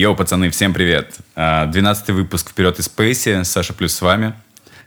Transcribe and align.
Йоу, 0.00 0.16
пацаны, 0.16 0.48
всем 0.48 0.72
привет. 0.72 1.16
А, 1.36 1.66
12 1.66 2.08
выпуск 2.08 2.48
«Вперед 2.48 2.78
из 2.78 2.86
Спейси». 2.86 3.42
Саша 3.42 3.74
плюс 3.74 3.92
с 3.92 4.00
вами. 4.00 4.32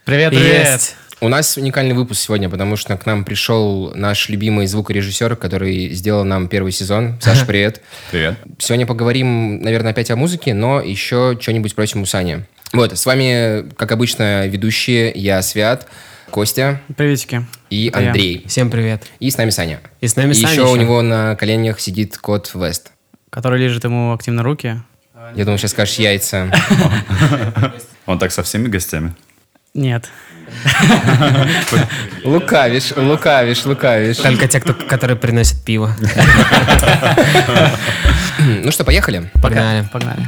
Привет, 0.05 0.31
привет. 0.31 0.67
Есть. 0.67 0.95
У 1.21 1.27
нас 1.27 1.55
уникальный 1.55 1.93
выпуск 1.93 2.19
сегодня, 2.19 2.49
потому 2.49 2.77
что 2.77 2.97
к 2.97 3.05
нам 3.05 3.23
пришел 3.23 3.93
наш 3.93 4.27
любимый 4.29 4.65
звукорежиссер, 4.65 5.35
который 5.35 5.89
сделал 5.89 6.23
нам 6.23 6.47
первый 6.47 6.71
сезон. 6.71 7.19
Саша, 7.21 7.45
привет. 7.45 7.81
Привет. 8.09 8.39
Сегодня 8.57 8.87
поговорим, 8.87 9.61
наверное, 9.61 9.91
опять 9.91 10.09
о 10.09 10.15
музыке, 10.15 10.55
но 10.55 10.81
еще 10.81 11.37
что-нибудь 11.39 11.69
спросим 11.69 12.01
у 12.01 12.07
Сани. 12.07 12.47
Вот, 12.71 12.97
с 12.97 13.05
вами, 13.05 13.69
как 13.75 13.91
обычно, 13.91 14.47
ведущие 14.47 15.11
я, 15.13 15.43
Свят, 15.43 15.87
Костя 16.31 16.81
Приветики. 16.97 17.45
и 17.69 17.89
Это 17.89 17.99
я. 17.99 18.07
Андрей. 18.07 18.45
Всем 18.47 18.71
привет. 18.71 19.03
И 19.19 19.29
с 19.29 19.37
нами 19.37 19.51
Саня. 19.51 19.79
И 20.01 20.07
с 20.07 20.15
нами 20.15 20.31
И 20.31 20.33
Саня 20.33 20.53
еще 20.53 20.63
у 20.63 20.75
него 20.75 21.03
на 21.03 21.35
коленях 21.35 21.79
сидит 21.79 22.17
кот 22.17 22.49
Вест. 22.55 22.91
Который 23.29 23.59
лежит 23.59 23.83
ему 23.83 24.11
активно 24.11 24.41
руки. 24.41 24.81
Я 25.35 25.45
думал, 25.45 25.57
сейчас 25.57 25.71
скажешь 25.71 25.95
яйца. 25.95 26.51
Он 28.05 28.19
так 28.19 28.31
со 28.31 28.43
всеми 28.43 28.67
гостями? 28.67 29.13
Нет. 29.73 30.09
Лукавишь, 32.23 32.91
лукавишь, 32.95 33.65
лукавишь. 33.65 34.17
Только 34.17 34.47
те, 34.47 34.59
кто, 34.59 34.73
которые 34.73 35.17
приносят 35.17 35.63
пиво. 35.63 35.95
Ну 38.39 38.71
что, 38.71 38.83
поехали? 38.83 39.31
Погнали. 39.41 39.87
Погнали. 39.93 40.27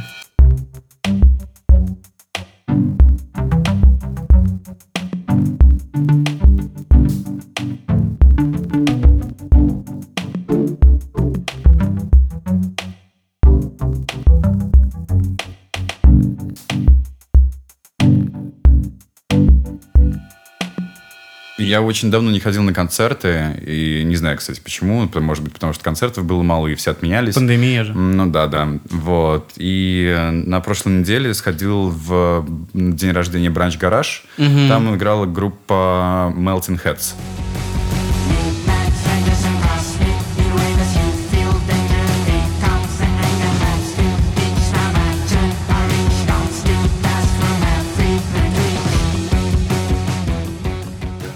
Я 21.76 21.82
очень 21.82 22.10
давно 22.10 22.30
не 22.30 22.40
ходил 22.40 22.62
на 22.62 22.72
концерты, 22.72 23.60
и 23.66 24.02
не 24.02 24.16
знаю, 24.16 24.38
кстати, 24.38 24.60
почему. 24.60 25.06
Может 25.14 25.44
быть, 25.44 25.52
потому 25.52 25.74
что 25.74 25.84
концертов 25.84 26.24
было 26.24 26.42
мало, 26.42 26.68
и 26.68 26.74
все 26.74 26.92
отменялись. 26.92 27.34
Пандемия 27.34 27.84
же. 27.84 27.92
Ну 27.92 28.30
да, 28.30 28.46
да. 28.46 28.66
Вот. 28.88 29.52
И 29.56 30.16
на 30.32 30.60
прошлой 30.60 31.00
неделе 31.00 31.34
сходил 31.34 31.90
в 31.90 32.46
день 32.72 33.10
рождения 33.10 33.50
Бранч 33.50 33.76
Гараж. 33.76 34.24
Там 34.38 34.94
играла 34.96 35.26
группа 35.26 36.32
Melting 36.34 36.80
Heads. 36.82 37.12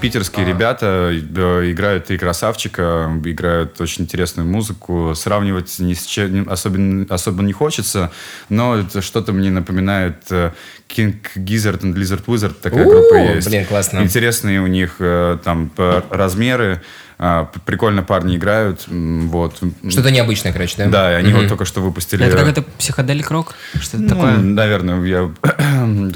Питерские 0.01 0.45
ребята 0.45 1.11
э, 1.11 1.71
играют 1.71 2.05
три 2.05 2.17
красавчика, 2.17 3.11
играют 3.23 3.79
очень 3.79 4.03
интересную 4.03 4.47
музыку. 4.47 5.13
Сравнивать 5.15 5.77
ни 5.79 5.93
с 5.93 6.05
чем 6.05 6.49
особенно, 6.49 7.05
особо 7.13 7.43
не 7.43 7.53
хочется, 7.53 8.11
но 8.49 8.77
это 8.77 9.01
что-то 9.01 9.31
мне 9.31 9.51
напоминает 9.51 10.15
э, 10.31 10.51
King 10.89 11.15
Gizzard 11.35 11.81
and 11.81 11.93
Lizard 11.93 12.25
Wizard. 12.25 12.55
Такая 12.61 12.85
У, 12.85 12.89
группа 12.89 13.15
есть. 13.15 13.47
блин, 13.47 13.65
классно. 13.65 13.99
Интересные 13.99 14.61
у 14.61 14.67
них 14.67 14.95
э, 14.99 15.37
там 15.43 15.71
размеры. 16.09 16.81
А, 17.23 17.47
Прикольно 17.65 18.01
парни 18.01 18.35
играют. 18.35 18.85
Вот. 18.87 19.61
Что-то 19.87 20.09
необычное, 20.09 20.51
короче, 20.51 20.73
да? 20.77 20.87
Да, 20.87 21.07
они 21.09 21.31
вот 21.33 21.47
только 21.47 21.65
что 21.65 21.79
выпустили... 21.79 22.25
Это 22.25 22.35
какой-то 22.35 22.63
психоделик 22.79 23.29
рок? 23.29 23.53
Что-то 23.79 23.99
Ну, 24.03 24.09
такое? 24.09 24.37
наверное, 24.37 25.01
я 25.03 25.29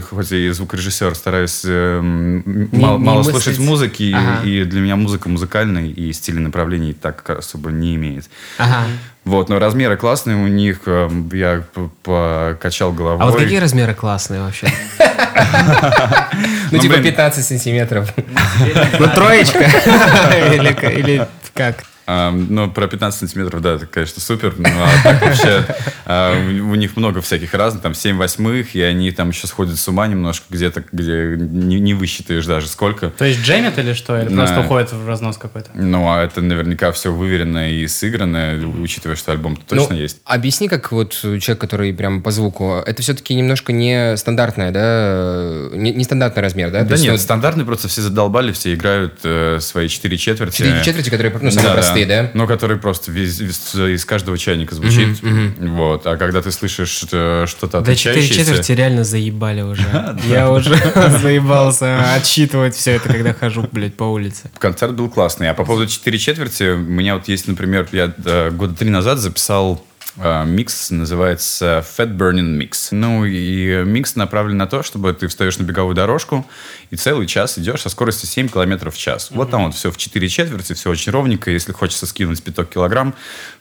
хоть 0.10 0.32
и 0.32 0.50
звукорежиссер, 0.50 1.14
стараюсь 1.14 1.62
э, 1.64 2.02
Не- 2.02 2.68
мало, 2.82 2.98
не 2.98 3.04
мало 3.06 3.18
мыслить. 3.20 3.36
слышать 3.36 3.60
музыки, 3.60 4.12
Ага. 4.18 4.42
и, 4.44 4.62
и 4.62 4.64
для 4.64 4.82
меня 4.82 4.96
музыка 4.96 5.30
музыкальная, 5.30 5.86
и 5.86 6.12
стили 6.12 6.40
направлений 6.40 6.94
так 6.94 7.30
особо 7.30 7.70
не 7.70 7.96
имеет. 7.96 8.28
Ага. 8.58 8.86
Вот, 9.26 9.50
но 9.50 9.60
размеры 9.60 9.98
классные 9.98 10.38
у 10.38 10.48
них, 10.48 10.82
э, 10.88 11.08
я 11.34 11.64
покачал 12.04 12.92
головой. 12.94 13.22
А 13.24 13.26
вот 13.30 13.40
какие 13.40 13.60
размеры 13.60 13.94
классные 13.94 14.42
вообще? 14.42 14.68
Ну, 16.76 16.82
типа 16.82 16.96
блин. 16.96 17.06
15 17.06 17.46
сантиметров. 17.46 18.14
Ну, 19.00 19.08
троечка? 19.08 19.60
Или 20.54 21.28
как? 21.54 21.84
Ну, 22.08 22.72
про 22.72 22.88
15 22.88 23.20
сантиметров, 23.20 23.62
да, 23.62 23.74
это, 23.74 23.86
конечно, 23.86 24.22
супер. 24.22 24.54
Ну, 24.58 24.68
а 24.70 25.04
так 25.04 25.22
вообще, 25.22 25.66
а, 26.06 26.38
у 26.38 26.76
них 26.76 26.96
много 26.98 27.22
всяких 27.22 27.54
разных, 27.54 27.82
там 27.82 27.94
7 27.94 28.18
восьмых, 28.18 28.76
и 28.76 28.82
они 28.82 29.12
там 29.12 29.30
еще 29.30 29.48
сходят 29.48 29.78
с 29.78 29.88
ума 29.88 30.08
немножко 30.08 30.46
где-то, 30.50 30.84
где 30.92 31.36
не, 31.38 31.80
не 31.80 31.94
высчитаешь 31.94 32.46
даже 32.46 32.68
сколько. 32.68 33.10
То 33.10 33.26
есть 33.26 33.42
джемят 33.42 33.78
или 33.80 33.94
что? 33.94 34.20
Или 34.22 34.34
просто 34.34 34.62
уходит 34.62 34.92
в 34.92 35.08
разнос 35.08 35.38
какой-то? 35.38 35.70
Ну, 35.74 36.08
а 36.10 36.24
это 36.24 36.42
наверняка 36.42 36.92
все 36.92 37.12
выверено 37.12 37.72
и 37.72 37.88
сыграно, 37.88 38.60
учитывая, 38.82 39.16
что 39.16 39.32
альбом 39.32 39.56
точно 39.56 39.96
Ну, 39.96 40.02
есть. 40.02 40.18
Объясни, 40.26 40.68
как 40.68 40.92
вот 40.92 41.14
человек, 41.14 41.60
который 41.60 41.94
прям 41.94 42.22
по 42.22 42.32
звуку, 42.32 42.84
это 42.86 43.02
все-таки 43.02 43.34
немножко 43.34 43.74
не 43.74 44.18
стандартная, 44.18 44.72
да, 44.72 45.76
не, 45.76 46.04
стандартный 46.04 46.44
размер, 46.44 46.72
да? 46.72 46.84
Да 46.84 46.98
нет, 46.98 47.20
стандартные 47.20 47.66
просто 47.66 47.88
все 47.88 48.02
задолбали, 48.02 48.52
все 48.52 48.74
играют 48.74 49.20
э, 49.24 49.60
свои 49.62 49.88
четыре 49.88 50.18
четверти. 50.18 50.58
четыре 50.58 50.84
четверти, 50.84 51.10
которые, 51.10 51.36
ну, 51.42 51.52
самые 51.52 51.74
простые, 51.74 51.95
да? 52.04 52.32
Ну, 52.34 52.48
которые 52.48 52.78
просто 52.78 53.12
вез- 53.12 53.94
из 53.94 54.06
каждого 54.06 54.38
чайника 54.38 54.76
звучит. 54.76 55.20
Вот. 55.60 56.06
А 56.06 56.18
когда 56.18 56.42
ты 56.42 56.52
слышишь 56.52 56.90
что-то 56.90 57.82
Да 57.82 57.96
четыре 57.96 58.28
четверти 58.28 58.74
реально 58.74 59.04
заебали 59.04 59.62
уже. 59.62 59.86
Я 60.28 60.52
уже 60.52 60.76
заебался 61.22 62.14
отсчитывать 62.16 62.76
все 62.76 62.92
это, 62.94 63.10
когда 63.10 63.34
хожу, 63.34 63.68
блядь, 63.72 63.96
по 63.96 64.04
улице. 64.04 64.50
Концерт 64.58 64.94
был 64.94 65.10
классный. 65.10 65.50
А 65.50 65.54
по 65.54 65.64
поводу 65.66 65.88
четыре 65.88 66.18
четверти, 66.18 66.74
у 66.74 66.78
меня 66.78 67.16
вот 67.16 67.28
есть, 67.28 67.48
например, 67.48 67.88
я 67.92 68.14
э, 68.26 68.52
года 68.52 68.76
три 68.76 68.90
назад 68.90 69.20
записал 69.20 69.84
микс, 70.18 70.92
называется 70.92 71.86
Fat 71.98 72.16
Burning 72.16 72.58
Mix. 72.58 72.90
Ну, 72.92 73.26
и 73.26 73.84
микс 73.84 74.16
направлен 74.16 74.58
на 74.58 74.68
то, 74.68 74.84
чтобы 74.84 75.14
ты 75.14 75.28
встаешь 75.28 75.58
на 75.58 75.64
беговую 75.64 75.96
дорожку 75.96 76.46
и 76.90 76.96
целый 76.96 77.28
час 77.28 77.58
идешь 77.58 77.82
со 77.82 77.90
скоростью 77.90 78.28
7 78.28 78.48
километров 78.50 78.96
в 78.96 78.98
час. 78.98 79.30
Вот 79.32 79.52
там 79.52 79.66
вот 79.66 79.76
все 79.76 79.92
в 79.92 79.98
4 79.98 80.30
четверти, 80.30 80.74
все 80.74 80.90
очень 80.90 81.12
ровненько. 81.12 81.52
Если 81.52 81.72
хочется 81.72 82.06
скинуть 82.06 82.42
пяток 82.42 82.70
килограмм, 82.70 83.14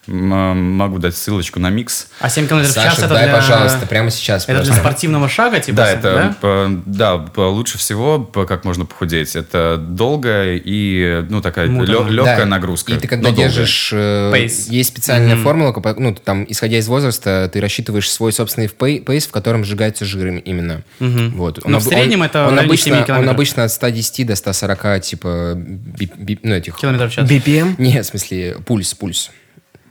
э, 0.06 0.10
могу 0.12 0.98
дать 0.98 1.16
ссылочку 1.16 1.58
на 1.58 1.70
микс. 1.70 2.08
А 2.20 2.28
7 2.28 2.46
км 2.46 2.64
в 2.68 2.74
час 2.74 2.98
это 2.98 3.08
дай, 3.08 3.24
для... 3.24 3.34
пожалуйста, 3.34 3.86
прямо 3.86 4.10
сейчас. 4.10 4.44
Это 4.44 4.54
для 4.54 4.64
просто. 4.64 4.80
спортивного 4.80 5.28
шага, 5.28 5.60
типа? 5.60 5.76
Да, 5.76 5.90
это 5.90 6.82
да, 6.86 7.24
лучше 7.36 7.78
всего, 7.78 8.20
как 8.20 8.64
можно 8.64 8.84
похудеть. 8.84 9.34
Это 9.34 9.76
долгая 9.78 10.60
и 10.62 11.24
ну 11.28 11.40
такая 11.40 11.66
легкая 11.66 12.38
Да. 12.38 12.46
нагрузка. 12.46 12.92
И 12.92 12.98
ты 12.98 13.08
когда 13.08 13.30
держишь... 13.30 13.90
э. 13.92 14.32
Есть 14.34 14.88
специальная 14.88 15.36
формула, 15.36 15.74
ну, 15.98 16.14
там, 16.14 16.43
исходя 16.48 16.78
из 16.78 16.88
возраста, 16.88 17.48
ты 17.52 17.60
рассчитываешь 17.60 18.10
свой 18.10 18.32
собственный 18.32 18.68
пей- 18.68 19.00
пейс, 19.00 19.26
в 19.26 19.30
котором 19.30 19.64
сжигается 19.64 20.04
жир 20.04 20.28
им- 20.28 20.38
именно. 20.38 20.82
Вот. 21.00 21.64
Но 21.66 21.78
в 21.78 21.82
среднем 21.82 22.22
это 22.22 22.44
в 22.46 22.48
он 22.48 22.58
обычно, 22.58 23.04
7 23.06 23.16
он 23.18 23.28
обычно 23.28 23.64
от 23.64 23.72
110 23.72 24.24
до 24.24 24.36
140, 24.36 25.00
типа, 25.00 25.54
би- 25.56 26.10
би- 26.16 26.38
ну, 26.42 26.54
этих... 26.54 26.76
Километров 26.76 27.10
в 27.10 27.14
час. 27.14 27.30
BPM? 27.30 27.74
Нет, 27.78 28.04
в 28.06 28.08
смысле, 28.08 28.56
пульс, 28.66 28.94
пульс. 28.94 29.30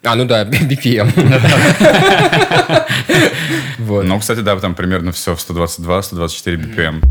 А, 0.03 0.16
ну 0.16 0.25
да, 0.25 0.44
BPM. 0.46 1.09
Вот. 3.80 4.06
Ну, 4.06 4.19
кстати, 4.19 4.40
да, 4.40 4.56
там 4.58 4.75
примерно 4.75 5.12
все 5.12 5.36
в 5.36 5.40
122-124 5.40 6.56
BPM. 6.58 7.02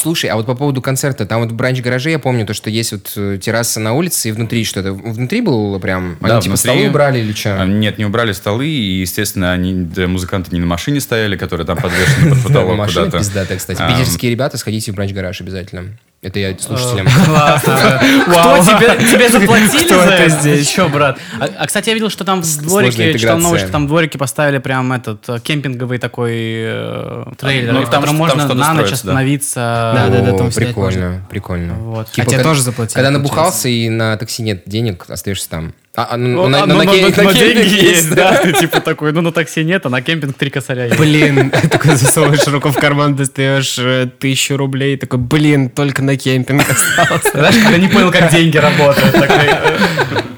Слушай, 0.00 0.30
а 0.30 0.36
вот 0.36 0.46
по 0.46 0.54
поводу 0.54 0.80
концерта, 0.80 1.26
там 1.26 1.42
вот 1.42 1.52
в 1.52 1.54
бранч-гараже 1.54 2.10
я 2.10 2.18
помню 2.18 2.46
то, 2.46 2.54
что 2.54 2.70
есть 2.70 2.92
вот 2.92 3.12
э, 3.16 3.38
терраса 3.40 3.80
на 3.80 3.92
улице, 3.92 4.30
и 4.30 4.32
внутри 4.32 4.64
что-то. 4.64 4.92
Внутри 4.94 5.42
было 5.42 5.78
прям? 5.78 6.16
Они 6.20 6.28
Да, 6.30 6.40
типа 6.40 6.54
внутри. 6.54 6.56
столы 6.56 6.88
убрали 6.88 7.18
или 7.18 7.32
что? 7.32 7.60
А, 7.60 7.66
Нет, 7.66 7.98
не 7.98 8.06
убрали 8.06 8.32
столы, 8.32 8.66
и, 8.68 9.00
естественно, 9.00 9.52
они, 9.52 9.74
да, 9.74 10.06
музыканты 10.06 10.50
не 10.54 10.60
на 10.60 10.66
машине 10.66 11.00
стояли, 11.00 11.36
которые 11.36 11.66
там 11.66 11.76
подвешены 11.76 12.30
под 12.30 12.42
потолок 12.46 12.86
куда-то. 12.88 13.18
пиздатая, 13.18 13.58
кстати. 13.58 13.78
Питерские 13.78 14.30
ребята, 14.30 14.56
сходите 14.56 14.92
в 14.92 14.94
бранч-гараж 14.94 15.40
обязательно. 15.40 15.98
Это 16.22 16.38
я 16.38 16.54
слушателям. 16.58 17.06
Классно. 17.24 17.72
Кто 18.26 18.58
тебе, 18.62 19.30
заплатили 19.30 19.88
за 19.88 19.94
это? 19.94 20.64
Че, 20.66 20.88
брат? 20.88 21.18
А, 21.40 21.48
а, 21.58 21.66
кстати, 21.66 21.88
я 21.88 21.94
видел, 21.94 22.10
что 22.10 22.24
там 22.24 22.42
в 22.42 22.62
дворике, 22.62 23.18
читал 23.18 23.38
новость, 23.38 23.62
что 23.62 23.72
там 23.72 23.86
в 23.86 23.88
дворике 23.88 24.18
поставили 24.18 24.58
прям 24.58 24.92
этот 24.92 25.26
э, 25.30 25.40
кемпинговый 25.40 25.98
такой 25.98 26.32
э, 26.34 27.24
трейлер, 27.38 27.72
Ну, 27.72 27.80
в 27.80 27.90
там 27.90 28.02
котором 28.02 28.16
можно 28.16 28.46
на 28.46 28.54
ночь 28.54 28.64
строится, 28.64 28.90
да. 28.90 28.94
остановиться. 28.94 29.92
Да-да-да, 29.94 30.34
О, 30.34 30.38
там 30.38 30.50
Прикольно, 30.50 31.26
прикольно. 31.30 31.74
Вот. 31.74 32.08
А 32.14 32.26
тебе 32.26 32.42
тоже 32.42 32.62
заплатили, 32.62 32.96
Когда 32.96 33.10
набухался 33.10 33.70
и 33.70 33.88
на 33.88 34.18
такси 34.18 34.42
нет 34.42 34.64
денег, 34.66 35.06
остаешься 35.08 35.48
там. 35.48 35.72
А, 35.96 36.06
а, 36.12 36.16
ну, 36.16 36.42
Ну, 36.42 36.48
на- 36.48 36.62
а, 36.62 36.66
ну, 36.66 36.74
ну, 36.74 36.84
на 36.84 36.86
ке- 36.86 37.00
но- 37.02 37.08
на 37.08 37.22
но 37.24 37.32
кемпинг 37.32 37.64
деньги 37.66 37.84
есть, 37.84 38.14
да. 38.14 38.36
Ты 38.42 38.52
типа 38.52 38.80
такой, 38.80 39.12
ну 39.12 39.22
на 39.22 39.32
такси 39.32 39.64
нет, 39.64 39.84
а 39.86 39.88
на 39.88 40.00
кемпинг 40.00 40.36
три 40.36 40.48
косаря 40.48 40.84
есть. 40.86 40.96
Блин, 40.98 41.50
такой 41.70 41.96
засовываешь 41.96 42.46
руку 42.46 42.68
в 42.70 42.76
карман, 42.76 43.16
достаешь 43.16 43.76
э, 43.78 44.08
тысячу 44.18 44.56
рублей, 44.56 44.96
такой, 44.96 45.18
блин, 45.18 45.68
только 45.68 46.02
на 46.02 46.16
кемпинг 46.16 46.62
остался. 46.70 47.30
Знаешь, 47.32 47.56
когда 47.56 47.76
не 47.76 47.88
понял, 47.88 48.12
как 48.12 48.30
деньги 48.30 48.56
работают. 48.56 49.14
э, 49.16 49.78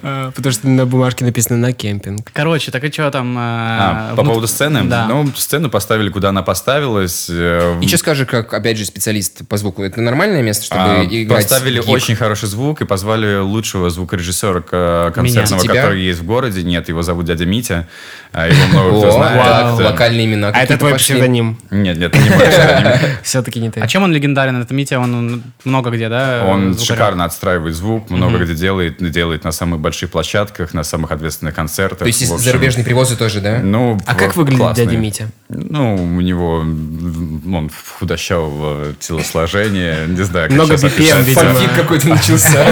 э, 0.03 0.33
Потому 0.35 0.53
что 0.55 0.67
на 0.69 0.87
бумажке 0.87 1.25
написано 1.27 1.59
«на 1.59 1.73
кемпинг». 1.75 2.31
Короче, 2.33 2.71
так 2.71 2.83
и 2.85 2.91
что 2.91 3.11
там? 3.11 3.37
э, 3.37 3.41
А, 3.41 4.15
по 4.17 4.25
поводу 4.25 4.47
сцены? 4.49 4.85
Да. 4.85 5.07
Ну, 5.07 5.29
сцену 5.37 5.69
поставили, 5.69 6.09
куда 6.09 6.31
она 6.31 6.43
поставилась. 6.43 7.29
И 7.29 7.87
что 7.87 7.99
скажешь, 7.99 8.27
как, 8.27 8.53
опять 8.55 8.79
же, 8.79 8.87
специалист 8.87 9.47
по 9.47 9.59
звуку? 9.59 9.83
Это 9.83 10.01
нормальное 10.01 10.41
место, 10.43 10.65
чтобы 10.65 10.81
А, 10.83 11.05
играть? 11.05 11.43
Поставили 11.43 11.79
очень 11.81 12.17
хороший 12.17 12.49
звук 12.49 12.81
и 12.81 12.87
позвали 12.87 13.37
лучшего 13.37 13.91
звукорежиссера 13.91 14.61
к- 14.63 15.13
концертного, 15.43 15.63
Тебя? 15.63 15.83
который 15.83 16.01
есть 16.03 16.21
в 16.21 16.25
городе. 16.25 16.63
Нет, 16.63 16.89
его 16.89 17.03
зовут 17.03 17.27
дядя 17.27 17.45
Митя. 17.47 17.89
а 18.33 18.49
Его 18.49 18.67
много 18.69 18.99
кто 18.99 19.11
знает. 19.13 19.81
локальные 19.81 20.27
имена. 20.27 20.49
А 20.55 20.63
это 20.63 20.79
твой 20.79 20.95
псевдоним. 20.97 21.59
Нет, 21.71 21.99
нет, 21.99 22.15
это 22.15 22.19
не 22.19 22.31
мой 22.31 22.47
псевдоним. 22.47 23.17
Все-таки 23.23 23.61
не 23.61 23.71
ты. 23.71 23.81
А 23.81 23.87
чем 23.87 24.03
он 24.03 24.13
легендарен? 24.13 24.61
Это 24.61 24.73
Митя, 24.75 24.99
он 24.99 25.43
много 25.65 25.91
где, 25.91 26.09
да? 26.09 26.45
Он 26.47 26.79
шикарно 26.79 27.25
отстраивает 27.25 27.75
звук, 27.75 28.11
много 28.11 28.39
где 28.39 28.55
делает, 28.55 28.99
делает 29.11 29.45
на 29.45 29.53
самых 29.53 29.81
больших 29.81 30.11
площадках, 30.11 30.75
на 30.75 30.83
самых 30.83 31.11
ответственных 31.13 31.55
концертах. 31.55 31.99
То 32.01 32.07
есть 32.07 32.27
зарубежные 32.27 32.85
привозы 32.85 33.17
тоже, 33.17 33.41
да? 33.41 33.59
Ну, 33.59 33.99
А 34.07 34.15
как 34.15 34.37
выглядит 34.37 34.75
дядя 34.75 34.97
Митя? 34.97 35.29
Ну, 35.49 35.95
у 35.95 36.21
него 36.21 36.57
он 36.59 37.71
худощавого 37.99 38.95
телосложения, 38.99 40.07
не 40.07 40.23
знаю, 40.23 40.49
как 40.49 40.55
Много 40.57 40.75
BPM, 40.75 41.23
видимо. 41.23 41.61
Какой-то 41.77 42.09
начался. 42.09 42.65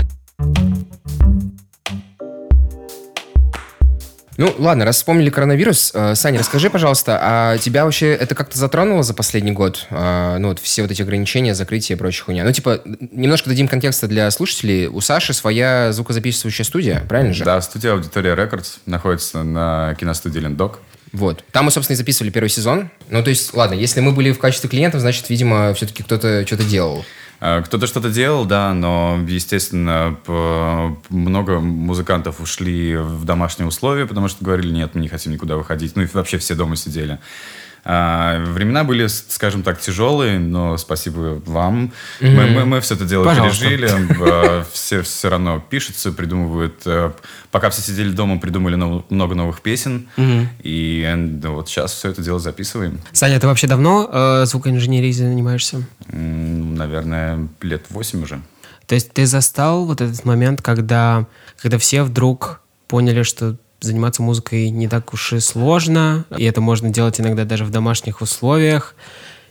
Ну, 4.40 4.54
ладно, 4.56 4.86
раз 4.86 4.96
вспомнили 4.96 5.28
коронавирус, 5.28 5.90
э, 5.92 6.14
Саня, 6.14 6.38
расскажи, 6.38 6.70
пожалуйста, 6.70 7.18
а 7.20 7.58
тебя 7.58 7.84
вообще 7.84 8.14
это 8.14 8.34
как-то 8.34 8.56
затронуло 8.56 9.02
за 9.02 9.12
последний 9.12 9.52
год? 9.52 9.86
А, 9.90 10.38
ну, 10.38 10.48
вот 10.48 10.60
все 10.60 10.80
вот 10.80 10.90
эти 10.90 11.02
ограничения, 11.02 11.54
закрытие 11.54 11.96
и 11.96 11.98
прочая 11.98 12.24
хуйня. 12.24 12.44
Ну, 12.44 12.50
типа, 12.50 12.80
немножко 13.12 13.50
дадим 13.50 13.68
контекста 13.68 14.08
для 14.08 14.30
слушателей. 14.30 14.86
У 14.86 15.02
Саши 15.02 15.34
своя 15.34 15.92
звукозаписывающая 15.92 16.64
студия, 16.64 17.04
правильно 17.06 17.34
же? 17.34 17.44
Да, 17.44 17.60
студия 17.60 17.92
Аудитория 17.92 18.34
Рекордс 18.34 18.78
находится 18.86 19.42
на 19.42 19.94
киностудии 20.00 20.38
Лендок. 20.38 20.78
Вот. 21.12 21.44
Там 21.52 21.66
мы, 21.66 21.70
собственно, 21.70 21.96
и 21.96 21.98
записывали 21.98 22.30
первый 22.30 22.48
сезон. 22.48 22.88
Ну, 23.10 23.22
то 23.22 23.28
есть, 23.28 23.52
ладно, 23.52 23.74
если 23.74 24.00
мы 24.00 24.12
были 24.12 24.32
в 24.32 24.38
качестве 24.38 24.70
клиентов, 24.70 25.02
значит, 25.02 25.28
видимо, 25.28 25.74
все-таки 25.74 26.02
кто-то 26.02 26.46
что-то 26.46 26.64
делал. 26.64 27.04
А, 27.40 27.62
Кто-то 27.62 27.86
что-то 27.86 28.10
делал, 28.10 28.44
да, 28.44 28.74
но, 28.74 29.18
естественно, 29.26 30.16
много 31.08 31.60
музыкантов 31.60 32.40
ушли 32.40 32.96
в 32.96 33.24
домашние 33.24 33.66
условия, 33.66 34.06
потому 34.06 34.28
что 34.28 34.44
говорили, 34.44 34.72
нет, 34.72 34.94
мы 34.94 35.00
не 35.00 35.08
хотим 35.08 35.32
никуда 35.32 35.56
выходить. 35.56 35.96
Ну 35.96 36.02
и 36.02 36.06
вообще 36.12 36.38
все 36.38 36.54
дома 36.54 36.76
сидели. 36.76 37.18
А, 37.84 38.38
Времена 38.44 38.84
были, 38.84 39.06
скажем 39.06 39.62
так, 39.62 39.80
тяжелые, 39.80 40.38
но 40.38 40.76
спасибо 40.76 41.40
вам. 41.46 41.92
Мы, 42.20 42.46
мы- 42.46 42.64
мы 42.66 42.80
все 42.80 42.94
это 42.94 43.04
дело 43.04 43.24
Пожалуйста. 43.24 43.64
пережили. 43.64 43.90
А, 44.30 44.64
Все 44.72 45.02
все 45.02 45.28
равно 45.30 45.62
пишутся, 45.70 46.12
придумывают. 46.12 46.82
э, 46.84 47.12
Пока 47.50 47.70
все 47.70 47.80
сидели 47.82 48.10
дома, 48.10 48.38
придумали 48.38 48.74
много 48.76 49.34
новых 49.34 49.60
песен. 49.62 50.08
И 50.62 51.10
ну, 51.42 51.54
вот 51.54 51.68
сейчас 51.68 51.92
все 51.92 52.10
это 52.10 52.22
дело 52.22 52.38
записываем. 52.38 53.00
Саня, 53.12 53.40
ты 53.40 53.46
вообще 53.46 53.66
давно 53.66 54.08
э, 54.12 54.44
звукоинженерией 54.46 55.12
занимаешься? 55.12 55.82
Наверное, 56.08 57.48
лет 57.62 57.86
восемь 57.90 58.22
уже. 58.22 58.40
То 58.86 58.94
есть 58.94 59.12
ты 59.12 59.26
застал 59.26 59.86
вот 59.86 60.00
этот 60.00 60.24
момент, 60.24 60.62
когда, 60.62 61.26
когда 61.62 61.78
все 61.78 62.02
вдруг 62.02 62.60
поняли, 62.88 63.22
что 63.22 63.56
заниматься 63.80 64.22
музыкой 64.22 64.70
не 64.70 64.88
так 64.88 65.12
уж 65.12 65.32
и 65.32 65.40
сложно, 65.40 66.24
и 66.36 66.44
это 66.44 66.60
можно 66.60 66.90
делать 66.90 67.20
иногда 67.20 67.44
даже 67.44 67.64
в 67.64 67.70
домашних 67.70 68.20
условиях, 68.20 68.94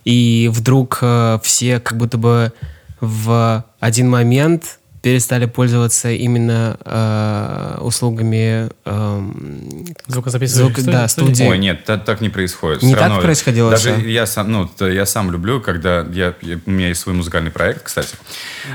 и 0.05 0.49
вдруг 0.51 0.99
э, 1.01 1.39
все 1.43 1.79
как 1.79 1.97
будто 1.97 2.17
бы 2.17 2.53
в 3.01 3.65
один 3.79 4.09
момент 4.09 4.78
перестали 5.01 5.45
пользоваться 5.45 6.09
именно 6.11 6.77
э, 6.83 7.77
услугами 7.81 8.69
эм, 8.85 9.85
Звукозаписывающих 10.07 10.77
звук- 10.79 10.91
да, 10.93 11.07
студии. 11.07 11.43
Ой, 11.45 11.57
нет, 11.57 11.85
та- 11.85 11.97
так, 11.97 12.21
не 12.21 12.29
происходит. 12.29 12.81
Не 12.81 12.89
Всё 12.89 12.97
так 12.97 13.07
равно- 13.07 13.21
происходило 13.21 13.71
Даже 13.71 13.93
всё? 13.95 14.07
я 14.07 14.25
сам, 14.25 14.51
ну, 14.51 14.69
я 14.87 15.05
сам 15.05 15.31
люблю, 15.31 15.61
когда 15.61 16.05
я, 16.11 16.33
я- 16.41 16.59
у 16.65 16.69
меня 16.71 16.89
есть 16.89 17.01
свой 17.01 17.15
музыкальный 17.15 17.51
проект, 17.51 17.83
кстати. 17.83 18.15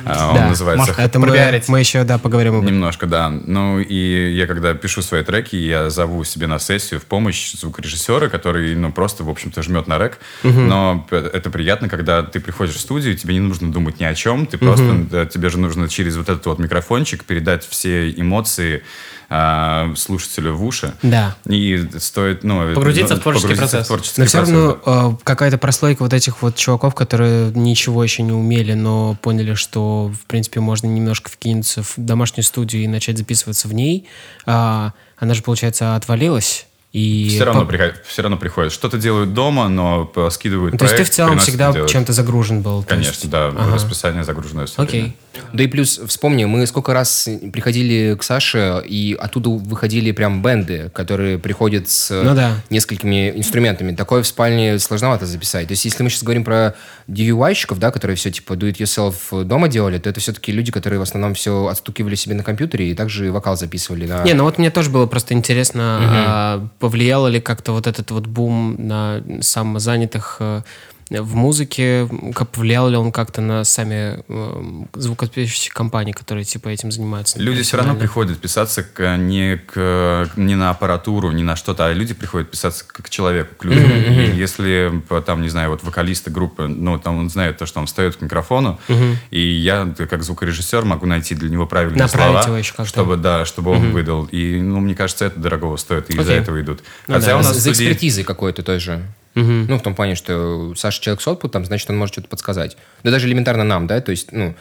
А, 0.05 0.31
Он 0.31 0.35
Да, 0.37 0.49
называется 0.49 0.87
может, 0.87 0.99
Это 0.99 1.19
мы, 1.19 1.63
мы 1.69 1.79
еще, 1.81 2.05
да, 2.05 2.19
поговорим 2.19 2.55
об 2.57 2.63
этом. 2.63 2.73
Немножко, 2.75 3.07
да. 3.07 3.31
Ну, 3.31 3.79
и 3.81 4.33
я 4.35 4.47
когда 4.47 4.75
пишу 4.75 5.03
свои 5.03 5.23
треки, 5.23 5.57
я 5.57 5.91
зову 5.91 6.25
себе 6.25 6.47
на 6.47 6.59
сессию 6.59 7.01
в 7.01 7.05
помощь 7.05 7.53
звукорежиссера, 7.55 8.29
который, 8.29 8.75
ну, 8.75 8.93
просто, 8.93 9.25
в 9.25 9.29
общем-то, 9.31 9.63
жмет 9.63 9.87
на 9.89 9.99
рек. 9.99 10.19
Но 10.43 11.07
п- 11.11 11.17
это 11.17 11.51
приятно, 11.51 11.89
когда 11.89 12.23
ты 12.23 12.41
приходишь 12.41 12.75
в 12.77 12.81
студию, 12.81 13.17
тебе 13.17 13.35
не 13.35 13.41
нужно 13.41 13.71
думать 13.71 14.01
ни 14.01 14.05
о 14.05 14.15
чем, 14.15 14.47
ты 14.47 14.59
просто, 14.59 14.95
да, 15.11 15.27
тебе 15.27 15.49
же 15.51 15.59
нужно 15.59 15.89
через 15.89 16.14
вот 16.17 16.29
этот 16.29 16.47
вот 16.47 16.59
микрофончик 16.59 17.25
передать 17.25 17.67
все 17.67 18.11
эмоции 18.11 18.83
а, 19.31 19.93
слушателю 19.97 20.55
в 20.55 20.65
уши. 20.65 20.95
Да. 21.03 21.37
И 21.47 21.89
стоит, 21.99 22.45
ну... 22.45 22.75
Погрузиться 22.75 23.15
ну, 23.15 23.21
в 23.21 23.23
творческий 23.23 23.49
погрузиться 23.49 23.77
процесс. 23.77 23.85
в 23.85 23.89
творческий 23.89 24.21
Но 24.21 24.27
все 24.27 24.39
процесс, 24.39 24.55
равно 24.55 25.17
э, 25.17 25.25
какая-то 25.25 25.59
прослойка 25.59 26.03
вот 26.03 26.13
этих 26.13 26.43
вот 26.43 26.57
чуваков, 26.57 26.95
которые 26.95 27.51
ничего 27.51 28.05
еще 28.05 28.23
не 28.23 28.33
умели, 28.33 28.75
но 28.75 29.17
поняли, 29.21 29.55
что, 29.55 30.09
в 30.09 30.27
принципе, 30.27 30.61
можно 30.61 30.87
немножко 30.87 31.31
вкинуться 31.31 31.83
в 31.83 31.95
домашнюю 31.97 32.45
студию 32.45 32.85
и 32.85 32.87
начать 32.87 33.19
записываться 33.19 33.67
в 33.67 33.75
ней, 33.75 34.07
а, 34.47 34.93
она 35.17 35.35
же, 35.35 35.43
получается, 35.43 35.97
отвалилась. 35.97 36.67
И 36.95 37.27
Все 37.29 37.43
равно, 37.43 37.63
по- 37.63 37.67
приходит, 37.67 38.03
все 38.07 38.23
равно 38.23 38.37
приходят. 38.37 38.73
Что-то 38.73 38.99
делают 38.99 39.35
дома, 39.35 39.69
но 39.69 40.05
п- 40.05 40.31
скидывают 40.31 40.75
Ну, 40.75 40.79
То 40.79 40.85
есть 40.85 40.93
ты 40.95 40.99
проект, 40.99 41.13
в 41.13 41.17
целом 41.17 41.39
всегда 41.41 41.87
чем-то 41.89 42.13
загружен 42.13 42.63
был? 42.63 42.85
Конечно, 42.85 43.11
есть- 43.11 43.29
да. 43.31 43.49
Ага. 43.49 43.75
Расписание 43.75 44.23
загруженное 44.23 44.67
все 44.67 44.77
время. 44.81 44.89
Окей. 44.89 45.17
Да 45.53 45.65
и 45.65 45.67
плюс, 45.67 46.01
вспомни, 46.07 46.45
мы 46.45 46.65
сколько 46.69 46.93
раз 46.95 47.29
приходили 47.53 48.15
к 48.17 48.23
Саше, 48.23 48.81
и 48.87 49.17
оттуда 49.21 49.51
выходили 49.51 50.13
прям 50.13 50.41
бенды, 50.41 50.93
которые 50.95 51.41
приходят 51.41 51.89
с 51.89 52.11
Ну 52.23 52.37
да. 52.37 52.53
несколькими 52.71 53.31
инструментами. 53.37 53.97
Такое 53.97 54.23
в 54.23 54.27
спальне 54.29 54.79
сложновато 54.79 55.27
записать. 55.27 55.67
То 55.67 55.73
есть, 55.73 55.85
если 55.85 56.05
мы 56.05 56.11
сейчас 56.11 56.23
говорим 56.23 56.45
про 56.45 56.77
DIY-щиков, 57.09 57.79
да, 57.81 57.91
которые 57.91 58.17
все 58.17 58.31
типа 58.31 58.53
do 58.53 58.71
it 58.71 58.77
yourself 58.77 59.43
дома 59.43 59.67
делали, 59.67 59.99
то 59.99 60.09
это 60.09 60.21
все-таки 60.21 60.53
люди, 60.53 60.71
которые 60.71 61.01
в 61.01 61.03
основном 61.03 61.35
все 61.35 61.67
отстукивали 61.67 62.15
себе 62.15 62.37
на 62.37 62.45
компьютере 62.45 62.91
и 62.93 62.95
также 62.95 63.33
вокал 63.33 63.57
записывали 63.57 64.07
на... 64.07 64.23
Не, 64.23 64.35
ну 64.35 64.45
вот 64.45 64.59
мне 64.59 64.71
тоже 64.71 64.91
было 64.91 65.07
просто 65.07 65.35
интересно, 65.35 65.99
а, 66.01 66.69
повлияло 66.85 67.29
ли 67.29 67.41
как-то 67.41 67.73
вот 67.73 67.87
этот 67.87 68.11
вот 68.11 68.27
бум 68.27 68.77
на 68.79 69.23
самозанятых 69.41 70.37
э, 70.41 70.63
в 71.11 71.35
музыке, 71.35 72.09
как 72.35 72.49
повлиял 72.51 72.89
ли 72.89 72.97
он 72.97 73.13
как-то 73.13 73.41
на 73.41 73.65
сами 73.65 74.25
э, 74.27 74.85
звукозаписывающие 74.95 75.73
компании, 75.73 76.13
которые 76.13 76.45
типа 76.45 76.69
этим 76.69 76.91
занимаются? 76.91 77.39
Люди 77.39 77.63
все 77.63 77.77
равно 77.77 77.95
приходят 77.95 78.39
писаться 78.39 78.83
к, 78.83 79.17
не, 79.19 79.57
к, 79.59 80.31
не 80.37 80.55
на 80.55 80.71
аппаратуру, 80.71 81.31
не 81.31 81.43
на 81.43 81.57
что-то, 81.57 81.87
а 81.87 81.93
люди 81.93 82.15
приходят 82.15 82.51
писаться 82.51 82.85
к, 82.87 83.03
к 83.03 83.11
человеку, 83.11 83.55
к 83.57 83.65
людям. 83.65 83.91
И 83.91 84.37
если 84.37 85.03
там, 85.27 85.43
не 85.43 85.49
знаю, 85.51 85.71
вот 85.71 85.83
вокалисты 85.83 86.31
группы, 86.31 86.67
ну, 86.67 86.99
там 86.99 87.19
он 87.19 87.31
знает 87.31 87.59
то, 87.59 87.67
что 87.67 87.81
он 87.81 87.87
встает 87.87 88.17
к 88.17 88.21
микрофону, 88.23 88.81
и 89.31 89.41
я, 89.41 89.93
как 90.09 90.23
звукорежиссер, 90.23 90.85
могу 90.85 91.07
найти 91.07 91.35
для 91.35 91.49
него 91.51 91.67
правильные 91.67 92.03
Направить 92.03 92.33
слова, 92.33 92.47
его 92.47 92.57
еще 92.57 92.73
как-то. 92.73 92.89
чтобы, 92.89 93.17
да, 93.17 93.45
чтобы 93.45 93.73
он 93.73 93.93
выдал. 93.93 94.25
И, 94.27 94.61
ну, 94.61 94.81
мне 94.81 94.95
кажется, 94.95 95.27
это 95.27 95.39
дорогого 95.39 95.77
стоит, 95.77 96.09
и 96.11 96.15
из-за 96.15 96.23
Окей. 96.33 96.43
этого 96.43 96.61
идут. 96.61 96.83
Ну 97.09 97.15
Хотя 97.15 97.27
да. 97.27 97.35
у 97.37 97.39
нас 97.39 97.55
За 97.55 97.61
студии- 97.61 97.73
экспертизой 97.73 98.25
какой-то 98.25 98.63
тоже. 98.63 99.03
Ну, 99.35 99.79
в 99.79 99.83
том 99.83 99.95
плане, 99.95 100.15
что 100.15 100.75
Саша 100.77 101.01
человек 101.03 101.21
с 101.23 101.27
output, 101.27 101.65
значит, 101.65 101.91
он 101.91 101.99
может 101.99 102.15
что-то 102.15 102.29
подсказать. 102.29 102.77
Да 103.03 103.11
даже 103.11 103.27
элементарно 103.27 103.65
нам, 103.65 103.87
да, 103.87 104.01
то 104.01 104.11
есть, 104.11 104.33
ну, 104.33 104.55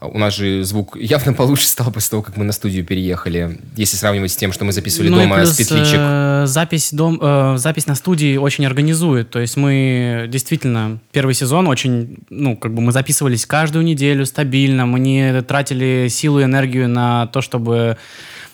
у 0.00 0.18
нас 0.18 0.34
же 0.34 0.64
звук 0.64 0.96
явно 0.98 1.32
получше 1.34 1.66
стал 1.66 1.90
после 1.92 2.10
того, 2.10 2.22
как 2.22 2.36
мы 2.36 2.44
на 2.44 2.52
студию 2.52 2.84
переехали, 2.84 3.58
если 3.76 3.96
сравнивать 3.96 4.32
с 4.32 4.36
тем, 4.36 4.52
что 4.52 4.64
мы 4.64 4.72
записывали 4.72 5.08
Ну 5.10 5.18
дома 5.18 5.36
плюс, 5.36 5.50
с 5.50 5.56
петличек. 5.56 5.96
э, 5.98 6.42
запись, 6.46 6.92
дом, 6.92 7.18
э, 7.20 7.54
запись 7.58 7.86
на 7.86 7.94
студии 7.94 8.36
очень 8.36 8.64
организует. 8.66 9.30
То 9.30 9.40
есть 9.40 9.56
мы 9.56 10.26
действительно 10.28 11.00
первый 11.12 11.34
сезон 11.34 11.68
очень, 11.68 12.18
ну, 12.30 12.56
как 12.56 12.72
бы 12.72 12.80
мы 12.80 12.92
записывались 12.92 13.44
каждую 13.46 13.84
неделю 13.84 14.24
стабильно, 14.24 14.86
мы 14.86 15.00
не 15.00 15.42
тратили 15.42 16.08
силу 16.08 16.40
и 16.40 16.44
энергию 16.44 16.88
на 16.88 17.26
то, 17.26 17.42
чтобы 17.42 17.98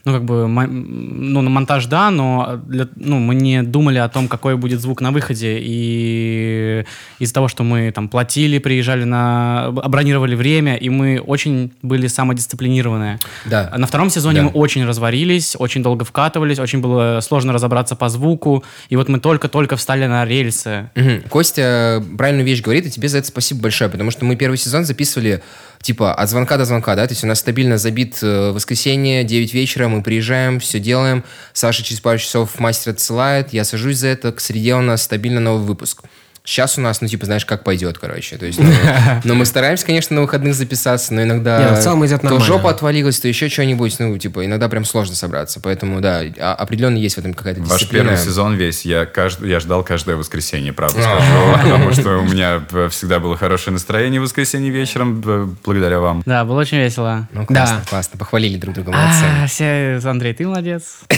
ну, 0.06 0.12
как 0.12 0.25
бы, 0.25 0.46
ну, 0.46 1.42
на 1.42 1.50
монтаж, 1.50 1.86
да, 1.86 2.10
но 2.12 2.60
для, 2.68 2.86
ну, 2.94 3.18
мы 3.18 3.34
не 3.34 3.64
думали 3.64 3.98
о 3.98 4.08
том, 4.08 4.28
какой 4.28 4.56
будет 4.56 4.80
звук 4.80 5.00
на 5.00 5.10
выходе. 5.10 5.58
И 5.60 6.84
из-за 7.18 7.34
того, 7.34 7.48
что 7.48 7.64
мы 7.64 7.90
там 7.90 8.08
платили, 8.08 8.58
приезжали 8.58 9.02
на... 9.02 9.72
бронировали 9.72 10.36
время, 10.36 10.76
и 10.76 10.88
мы 10.90 11.18
очень 11.18 11.72
были 11.82 12.06
самодисциплинированные. 12.06 13.18
Да. 13.46 13.75
На 13.76 13.88
втором 13.88 14.08
сезоне 14.08 14.42
Да. 14.42 14.42
мы 14.44 14.50
очень 14.50 14.84
разварились, 14.86 15.56
очень 15.58 15.82
долго 15.82 16.04
вкатывались, 16.04 16.60
очень 16.60 16.80
было 16.80 17.18
сложно 17.20 17.52
разобраться 17.52 17.96
по 17.96 18.08
звуку. 18.08 18.62
И 18.88 18.94
вот 18.94 19.08
мы 19.08 19.18
только-только 19.18 19.75
встали 19.75 20.06
на 20.06 20.25
рельсы. 20.25 20.88
Мгм. 20.94 21.22
Костя 21.28 22.00
правильную 22.16 22.46
вещь 22.46 22.62
говорит, 22.62 22.86
и 22.86 22.90
тебе 22.90 23.08
за 23.08 23.18
это 23.18 23.26
спасибо 23.26 23.62
большое, 23.62 23.90
потому 23.90 24.12
что 24.12 24.25
мы 24.25 24.36
первый 24.36 24.56
сезон 24.56 24.84
записывали 24.84 25.42
типа 25.83 26.14
от 26.14 26.28
звонка 26.28 26.56
до 26.56 26.64
звонка, 26.64 26.95
да, 26.95 27.06
то 27.06 27.12
есть 27.12 27.25
у 27.25 27.26
нас 27.26 27.40
стабильно 27.40 27.78
забит 27.78 28.18
э, 28.23 28.50
воскресенье, 28.52 29.25
9 29.25 29.54
вечера, 29.54 29.88
мы 29.88 30.02
приезжаем, 30.02 30.61
все 30.61 30.78
делаем, 30.80 31.25
Саша 31.52 31.83
через 31.83 32.00
пару 32.00 32.18
часов 32.18 32.59
мастер 32.59 32.92
отсылает, 32.92 33.52
я 33.52 33.64
сажусь 33.64 33.99
за 33.99 34.09
это, 34.09 34.33
к 34.33 34.40
среде 34.40 34.75
у 34.75 34.80
нас 34.80 35.02
стабильно 35.02 35.40
новый 35.40 35.66
выпуск. 35.66 36.02
Сейчас 36.47 36.79
у 36.79 36.81
нас, 36.81 37.00
ну, 37.00 37.09
типа, 37.09 37.26
знаешь, 37.26 37.45
как 37.45 37.65
пойдет, 37.65 37.99
короче. 37.99 38.37
То 38.38 38.47
есть, 38.47 38.61
ну, 38.61 38.71
но 39.25 39.35
мы 39.35 39.45
стараемся, 39.45 39.85
конечно, 39.85 40.15
на 40.15 40.23
выходных 40.23 40.55
записаться, 40.55 41.12
но 41.12 41.25
иногда... 41.25 41.71
Не, 41.71 41.76
в 41.76 41.81
целом 41.81 42.07
идет 42.07 42.21
То 42.21 42.26
нормально. 42.26 42.47
жопа 42.47 42.71
отвалилась, 42.71 43.19
то 43.19 43.26
еще 43.26 43.49
что-нибудь, 43.49 43.97
ну, 43.99 44.17
типа, 44.17 44.47
иногда 44.47 44.69
прям 44.69 44.85
сложно 44.85 45.17
собраться. 45.17 45.59
Поэтому, 45.61 46.00
да, 46.00 46.23
а- 46.38 46.55
определенно 46.55 46.97
есть 46.99 47.17
в 47.17 47.19
этом 47.19 47.35
какая-то 47.35 47.61
Ваш 47.62 47.81
дисциплина. 47.81 48.05
первый 48.11 48.19
сезон 48.25 48.55
весь, 48.55 48.85
я, 48.85 49.07
каждый, 49.07 49.50
я 49.50 49.59
ждал 49.59 49.83
каждое 49.83 50.15
воскресенье, 50.15 50.73
правда 50.73 51.00
А. 51.00 51.03
скажу, 51.03 51.53
потому 51.65 51.93
что 51.93 52.19
у 52.19 52.25
меня 52.25 52.62
э, 52.71 52.88
всегда 52.93 53.19
было 53.19 53.37
хорошее 53.37 53.73
настроение 53.73 54.21
в 54.21 54.23
воскресенье 54.25 54.71
вечером, 54.71 55.21
э, 55.26 55.49
благодаря 55.65 55.99
вам. 55.99 56.23
Да, 56.26 56.45
было 56.45 56.61
очень 56.61 56.79
весело. 56.79 57.26
Ну, 57.33 57.45
классно, 57.45 57.79
Да. 57.85 57.91
классно. 57.91 58.19
Похвалили 58.21 58.57
друг 58.57 58.75
друга, 58.76 58.93
молодцы. 58.93 59.25
А, 59.43 59.47
все, 59.49 60.00
Андрей, 60.09 60.33
ты 60.33 60.47
молодец. 60.47 60.99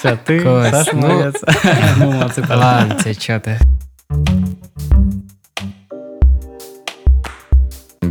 Все, 0.00 0.16
ты, 0.24 0.40
Саша 0.42 0.90
ну- 0.94 1.08
молодец. 1.08 1.34
Ну, 1.96 2.12
молодцы. 2.12 2.44
Ладно, 2.48 2.96
тебе 3.02 3.14
что 3.14 3.40
ты. 3.40 3.58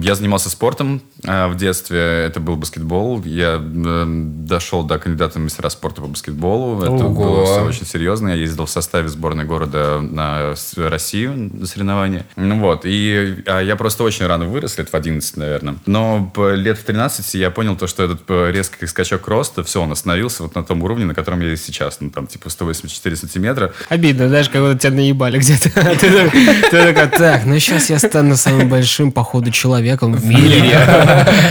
Я 0.08 0.16
занимался 0.16 0.50
спортом 0.50 1.02
э, 1.26 1.48
в 1.48 1.58
детстве, 1.58 2.00
это 2.00 2.40
был 2.40 2.56
баскетбол. 2.56 3.22
Я 3.26 3.62
э, 3.62 4.06
дошел 4.08 4.84
до 4.84 5.00
кандидата 5.00 5.38
в 5.38 5.42
мастера 5.42 5.70
спорта 5.70 6.02
по 6.02 6.08
баскетболу. 6.08 6.82
Это 6.82 6.92
Ого. 6.92 7.10
было 7.10 7.46
все 7.46 7.66
очень 7.66 7.86
серьезно. 7.86 8.30
Я 8.30 8.36
ездил 8.36 8.68
в 8.68 8.70
составе 8.70 9.10
сборной 9.10 9.44
города 9.44 10.00
на 10.00 10.56
Россию 10.78 11.50
на 11.52 11.68
соревнования. 11.68 12.26
Ну 12.38 12.58
вот, 12.60 12.86
и 12.86 13.44
а, 13.48 13.60
я 13.60 13.76
просто 13.76 14.06
очень 14.06 14.26
рано 14.28 14.46
вырос, 14.46 14.78
лет 14.78 14.88
в 14.90 14.96
11, 14.96 15.36
наверное. 15.36 15.76
Но 15.86 16.32
лет 16.56 16.78
в 16.78 16.84
13 16.86 17.34
я 17.34 17.52
понял 17.52 17.76
то, 17.76 17.88
что 17.88 18.04
этот 18.04 18.22
резкий 18.54 18.88
скачок 18.88 19.28
роста, 19.28 19.62
все, 19.66 19.82
он 19.82 19.92
остановился 19.92 20.44
вот 20.44 20.56
на 20.56 20.64
том 20.64 20.84
уровне, 20.84 21.04
на 21.04 21.16
котором 21.16 21.42
я 21.42 21.54
сейчас. 21.58 21.98
Ну, 22.00 22.12
там, 22.12 22.28
типа, 22.28 22.50
184 22.50 23.16
сантиметра. 23.18 23.74
Обидно, 23.90 24.30
знаешь, 24.30 24.48
как 24.48 24.62
будто 24.62 24.78
тебя 24.78 24.92
наебали 24.92 25.38
где-то. 25.40 25.70
Ты 26.00 26.12
так- 26.12 26.32
ты 26.32 26.94
такой, 26.94 27.08
так, 27.20 27.46
ну 27.46 27.60
сейчас 27.60 27.90
я 27.90 28.00
стану 28.00 28.38
самым 28.38 28.70
большим, 28.70 29.12
походу, 29.12 29.52
человеком 29.52 29.97
в 30.02 30.26
мире. 30.26 30.60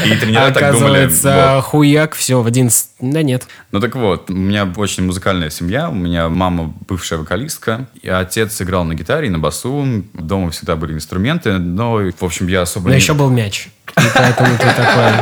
И 0.06 0.16
тренера 0.16 0.50
так 0.50 0.72
думали. 0.72 1.02
Оказывается, 1.04 1.52
вот. 1.56 1.64
хуяк, 1.64 2.14
все, 2.14 2.40
в 2.40 2.46
11. 2.46 2.90
Да 3.00 3.22
нет. 3.22 3.46
Ну 3.72 3.80
так 3.80 3.94
вот, 3.94 4.30
у 4.30 4.34
меня 4.34 4.70
очень 4.76 5.04
музыкальная 5.04 5.50
семья. 5.50 5.90
У 5.90 5.94
меня 5.94 6.28
мама 6.28 6.72
бывшая 6.88 7.16
вокалистка, 7.16 7.88
и 8.02 8.08
отец 8.08 8.60
играл 8.62 8.84
на 8.84 8.94
гитаре 8.94 9.26
и 9.26 9.30
на 9.30 9.38
басу. 9.38 10.04
Дома 10.14 10.50
всегда 10.50 10.76
были 10.76 10.94
инструменты, 10.94 11.58
но, 11.58 11.96
в 11.96 12.24
общем, 12.24 12.48
я 12.48 12.62
особо 12.62 12.88
Но 12.88 12.94
не... 12.94 13.00
еще 13.00 13.14
был 13.14 13.28
мяч. 13.28 13.68
И 13.96 14.00
поэтому 14.14 14.56
ты 14.58 14.66
такой 14.76 15.12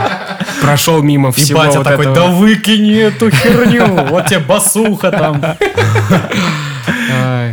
прошел 0.60 1.02
мимо 1.02 1.30
И 1.30 1.32
всего 1.32 1.58
батя 1.60 1.78
вот 1.78 1.84
такой, 1.84 2.06
этого. 2.06 2.28
да 2.28 2.34
выкини 2.34 2.96
эту 2.96 3.30
херню, 3.30 4.06
вот 4.08 4.26
тебе 4.26 4.40
басуха 4.40 5.10
там. 5.10 5.42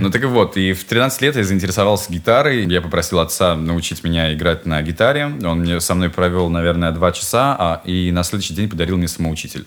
Ну 0.01 0.09
так 0.09 0.23
и 0.23 0.25
вот, 0.25 0.57
и 0.57 0.73
в 0.73 0.83
13 0.83 1.21
лет 1.21 1.35
я 1.35 1.43
заинтересовался 1.43 2.11
гитарой. 2.11 2.65
Я 2.65 2.81
попросил 2.81 3.19
отца 3.19 3.55
научить 3.55 4.03
меня 4.03 4.33
играть 4.33 4.65
на 4.65 4.81
гитаре. 4.81 5.25
Он 5.25 5.59
мне 5.59 5.79
со 5.79 5.93
мной 5.95 6.09
провел, 6.09 6.49
наверное, 6.49 6.91
два 6.91 7.11
часа, 7.11 7.55
а, 7.57 7.81
и 7.85 8.11
на 8.11 8.23
следующий 8.23 8.53
день 8.53 8.69
подарил 8.69 8.97
мне 8.97 9.07
самоучитель. 9.07 9.65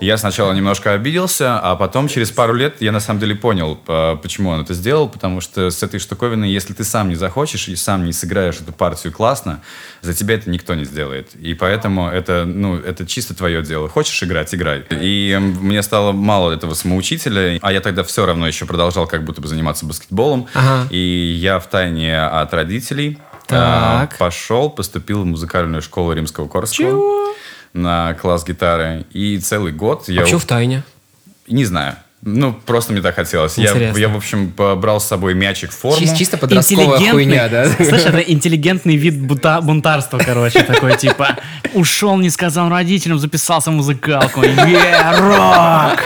Я 0.00 0.16
сначала 0.16 0.52
немножко 0.52 0.92
обиделся, 0.92 1.58
а 1.58 1.76
потом 1.76 2.08
через 2.08 2.30
пару 2.30 2.54
лет 2.54 2.76
я 2.80 2.92
на 2.92 3.00
самом 3.00 3.20
деле 3.20 3.34
понял, 3.34 3.78
а, 3.86 4.16
почему 4.16 4.50
он 4.50 4.60
это 4.60 4.74
сделал, 4.74 5.08
потому 5.08 5.40
что 5.40 5.70
с 5.70 5.82
этой 5.82 6.00
штуковиной, 6.00 6.50
если 6.50 6.72
ты 6.72 6.84
сам 6.84 7.08
не 7.08 7.14
захочешь 7.16 7.68
и 7.68 7.76
сам 7.76 8.04
не 8.04 8.12
сыграешь 8.12 8.56
эту 8.56 8.72
партию 8.72 9.12
классно, 9.12 9.60
за 10.02 10.14
тебя 10.14 10.34
это 10.34 10.48
никто 10.50 10.74
не 10.74 10.84
сделает. 10.84 11.34
И 11.34 11.54
поэтому 11.54 12.08
это, 12.08 12.44
ну, 12.46 12.76
это 12.76 13.06
чисто 13.06 13.34
твое 13.34 13.62
дело. 13.62 13.88
Хочешь 13.88 14.22
играть, 14.22 14.54
играй. 14.54 14.84
И 14.90 15.36
мне 15.40 15.82
стало 15.82 16.12
мало 16.12 16.52
этого 16.52 16.74
самоучителя, 16.74 17.58
а 17.60 17.72
я 17.72 17.80
тогда 17.80 18.02
все 18.04 18.26
равно 18.26 18.46
еще 18.46 18.66
продолжал 18.66 19.06
как 19.06 19.24
будто 19.24 19.40
бы 19.40 19.48
заниматься 19.48 19.86
баскетболом. 19.86 20.46
Ага. 20.54 20.88
И 20.90 20.98
я 21.38 21.58
в 21.58 21.66
тайне 21.68 22.18
от 22.20 22.52
родителей 22.54 23.18
а, 23.48 24.06
Так. 24.06 24.18
пошел, 24.18 24.70
поступил 24.70 25.22
в 25.22 25.26
музыкальную 25.26 25.82
школу 25.82 26.12
Римского 26.12 26.48
Корского 26.48 27.00
на 27.72 28.14
класс 28.14 28.44
гитары. 28.46 29.04
И 29.12 29.38
целый 29.38 29.72
год 29.72 30.08
я... 30.08 30.20
Вообще 30.20 30.38
в 30.38 30.44
тайне. 30.44 30.82
Не 31.48 31.64
знаю. 31.64 31.96
Ну, 32.22 32.52
просто 32.52 32.92
мне 32.92 33.00
так 33.00 33.14
хотелось. 33.14 33.56
Я, 33.56 33.72
я, 33.74 34.08
в 34.08 34.16
общем, 34.16 34.48
брал 34.48 35.00
с 35.00 35.06
собой 35.06 35.32
мячик 35.32 35.70
в 35.70 35.74
форму. 35.78 36.04
Чис- 36.04 36.16
Чисто 36.18 36.36
подростковая 36.36 36.98
хуйня, 37.10 37.48
да? 37.48 37.66
Слышь, 37.76 38.02
это 38.02 38.18
интеллигентный 38.18 38.96
вид 38.96 39.18
бута- 39.18 39.62
бунтарства, 39.62 40.18
короче, 40.18 40.62
такой, 40.62 40.98
типа, 40.98 41.38
ушел, 41.72 42.18
не 42.18 42.28
сказал 42.28 42.68
родителям, 42.68 43.18
записался 43.18 43.70
в 43.70 43.74
музыкалку. 43.74 44.42
Е, 44.42 45.10
рок! 45.18 45.98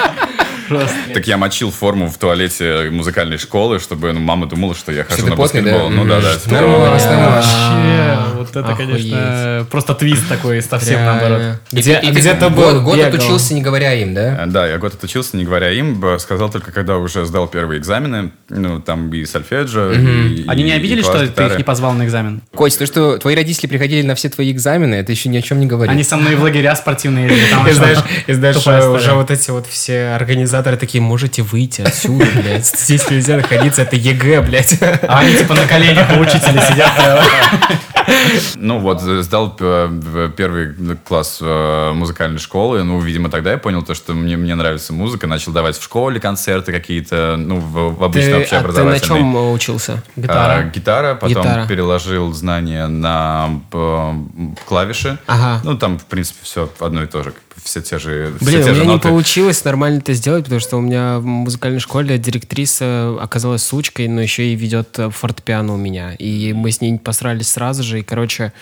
Просто. 0.69 0.97
Так 1.13 1.27
я 1.27 1.37
мочил 1.37 1.71
форму 1.71 2.09
в 2.09 2.19
туалете 2.19 2.91
музыкальной 2.91 3.39
школы, 3.39 3.79
чтобы 3.79 4.13
ну, 4.13 4.21
мама 4.21 4.47
думала, 4.47 4.75
что 4.75 4.93
я 4.93 5.05
хожу 5.05 5.27
на 5.27 5.37
баскетбол. 5.37 5.91
Ну 5.91 6.05
да, 6.07 6.21
да. 6.21 6.35
Вообще, 7.25 8.19
вот 8.37 8.51
это, 8.51 8.73
Охуеть. 8.73 9.11
конечно, 9.11 9.67
просто 9.71 9.95
твист 9.95 10.29
такой, 10.29 10.63
совсем 10.63 11.01
Реально. 11.01 11.13
наоборот. 11.13 11.59
Где, 11.73 11.99
И 12.03 12.13
ты 12.13 12.21
где-то 12.21 12.51
был, 12.51 12.83
год 12.83 12.99
отучился, 13.01 13.55
не 13.55 13.63
говоря 13.63 13.95
им, 13.95 14.15
да? 14.15 14.45
Э, 14.45 14.47
Да, 14.47 14.67
я 14.67 14.79
год 14.79 14.95
отучился, 14.95 15.37
не 15.37 15.45
говоря 15.45 15.71
им, 15.71 16.03
сказал 16.19 16.51
только, 16.51 16.73
когда 16.73 16.99
уже 16.99 17.25
сдал 17.25 17.49
первые 17.49 17.81
экзамены, 17.81 18.33
ну, 18.49 18.81
там 18.81 19.13
и 19.13 19.25
сольфеджио, 19.25 19.93
и, 19.93 20.47
Они 20.47 20.63
не 20.63 20.73
обиделись, 20.73 21.05
что 21.05 21.27
ты 21.27 21.43
их 21.45 21.59
не 21.59 21.65
позвал 21.65 21.93
на 21.93 22.05
экзамен? 22.05 22.43
Кость, 22.55 22.79
то, 22.79 22.87
что 22.87 23.19
твои 23.19 23.35
родители 23.35 23.67
приходили 23.67 24.03
на 24.07 24.15
все 24.15 24.29
твои 24.29 24.51
экзамены, 24.53 24.95
это 24.97 25.13
еще 25.13 25.29
ни 25.29 25.37
о 25.37 25.43
чем 25.43 25.61
не 25.61 25.67
говорит. 25.67 25.93
Они 25.93 26.03
со 26.03 26.17
мной 26.17 26.37
в 26.37 26.43
лагеря 26.43 26.77
спортивные 26.77 27.29
И 28.27 28.33
знаешь, 28.33 28.57
история. 28.57 28.89
уже 28.89 29.13
вот 29.15 29.31
эти 29.31 29.51
вот 29.51 29.67
все 29.67 30.17
организаторы 30.55 30.77
такие, 30.77 31.03
можете 31.03 31.43
выйти 31.43 31.83
отсюда, 31.83 32.27
блядь. 32.37 32.67
Здесь 32.67 33.11
нельзя 33.11 33.37
находиться, 33.37 33.83
это 33.83 33.97
ЕГЭ, 33.97 34.43
блядь. 34.43 34.79
А 34.83 35.19
они 35.19 35.37
типа 35.37 35.55
на 35.55 35.67
коленях 35.67 36.17
у 36.17 36.21
учителя 36.21 36.61
сидят. 36.63 36.93
Ну 38.57 38.79
вот, 38.81 39.01
сдал 39.01 39.57
э, 39.61 39.87
в 39.87 40.29
первый 40.31 40.75
класс 41.05 41.39
э, 41.41 41.93
музыкальной 41.93 42.39
школы. 42.39 42.83
Ну, 42.85 43.01
видимо, 43.01 43.31
тогда 43.31 43.53
я 43.53 43.59
понял 43.59 43.83
то, 43.83 43.95
что 43.95 44.13
мне, 44.13 44.37
мне 44.37 44.55
нравится 44.55 44.93
музыка. 44.93 45.27
Начал 45.27 45.53
давать 45.53 45.79
в 45.79 45.83
школе 45.83 46.21
концерты 46.21 46.71
какие-то, 46.71 47.37
ну, 47.39 47.57
в, 47.57 47.97
в 47.97 48.05
обычной 48.05 48.45
Ты, 48.45 48.57
а 48.57 48.63
ты 48.63 48.85
на 48.85 49.01
чем 49.01 49.37
э, 49.37 49.53
учился? 49.53 50.03
Гитара. 50.17 50.59
А, 50.59 50.63
гитара, 50.65 51.15
потом 51.15 51.43
Гитара. 51.43 51.67
переложил 51.67 52.33
знания 52.33 52.87
на 52.89 53.61
э, 53.73 54.13
клавиши. 54.67 55.19
Ага. 55.27 55.63
Ну, 55.65 55.79
там, 55.79 55.99
в 55.99 56.05
принципе, 56.05 56.41
все 56.43 56.71
одно 56.81 57.05
и 57.05 57.07
то 57.07 57.23
же. 57.23 57.33
Все 57.65 57.81
те 57.81 57.99
же, 57.99 58.35
все 58.37 58.45
Блин, 58.45 58.63
те 58.63 58.71
у 58.71 58.75
же 58.75 58.81
меня 58.81 58.91
не 58.91 58.97
ноты. 58.97 59.09
получилось 59.09 59.65
нормально 59.65 59.99
это 59.99 60.13
сделать, 60.13 60.45
потому 60.45 60.61
что 60.61 60.77
у 60.77 60.81
меня 60.83 61.19
в 61.19 61.25
музыкальной 61.25 61.81
школе 61.81 62.19
директриса 62.19 63.17
оказалась 63.21 63.63
сучкой, 63.63 64.07
но 64.09 64.21
еще 64.21 64.47
и 64.49 64.55
ведет 64.55 64.99
э, 64.99 65.09
фортепиано 65.09 65.73
у 65.73 65.79
меня. 65.79 66.13
И 66.13 66.53
мы 66.53 66.71
с 66.71 66.83
ней 66.83 66.99
посрались 66.99 67.49
сразу 67.49 67.83
же. 67.83 68.01
И, 68.01 68.03
короче, 68.03 68.53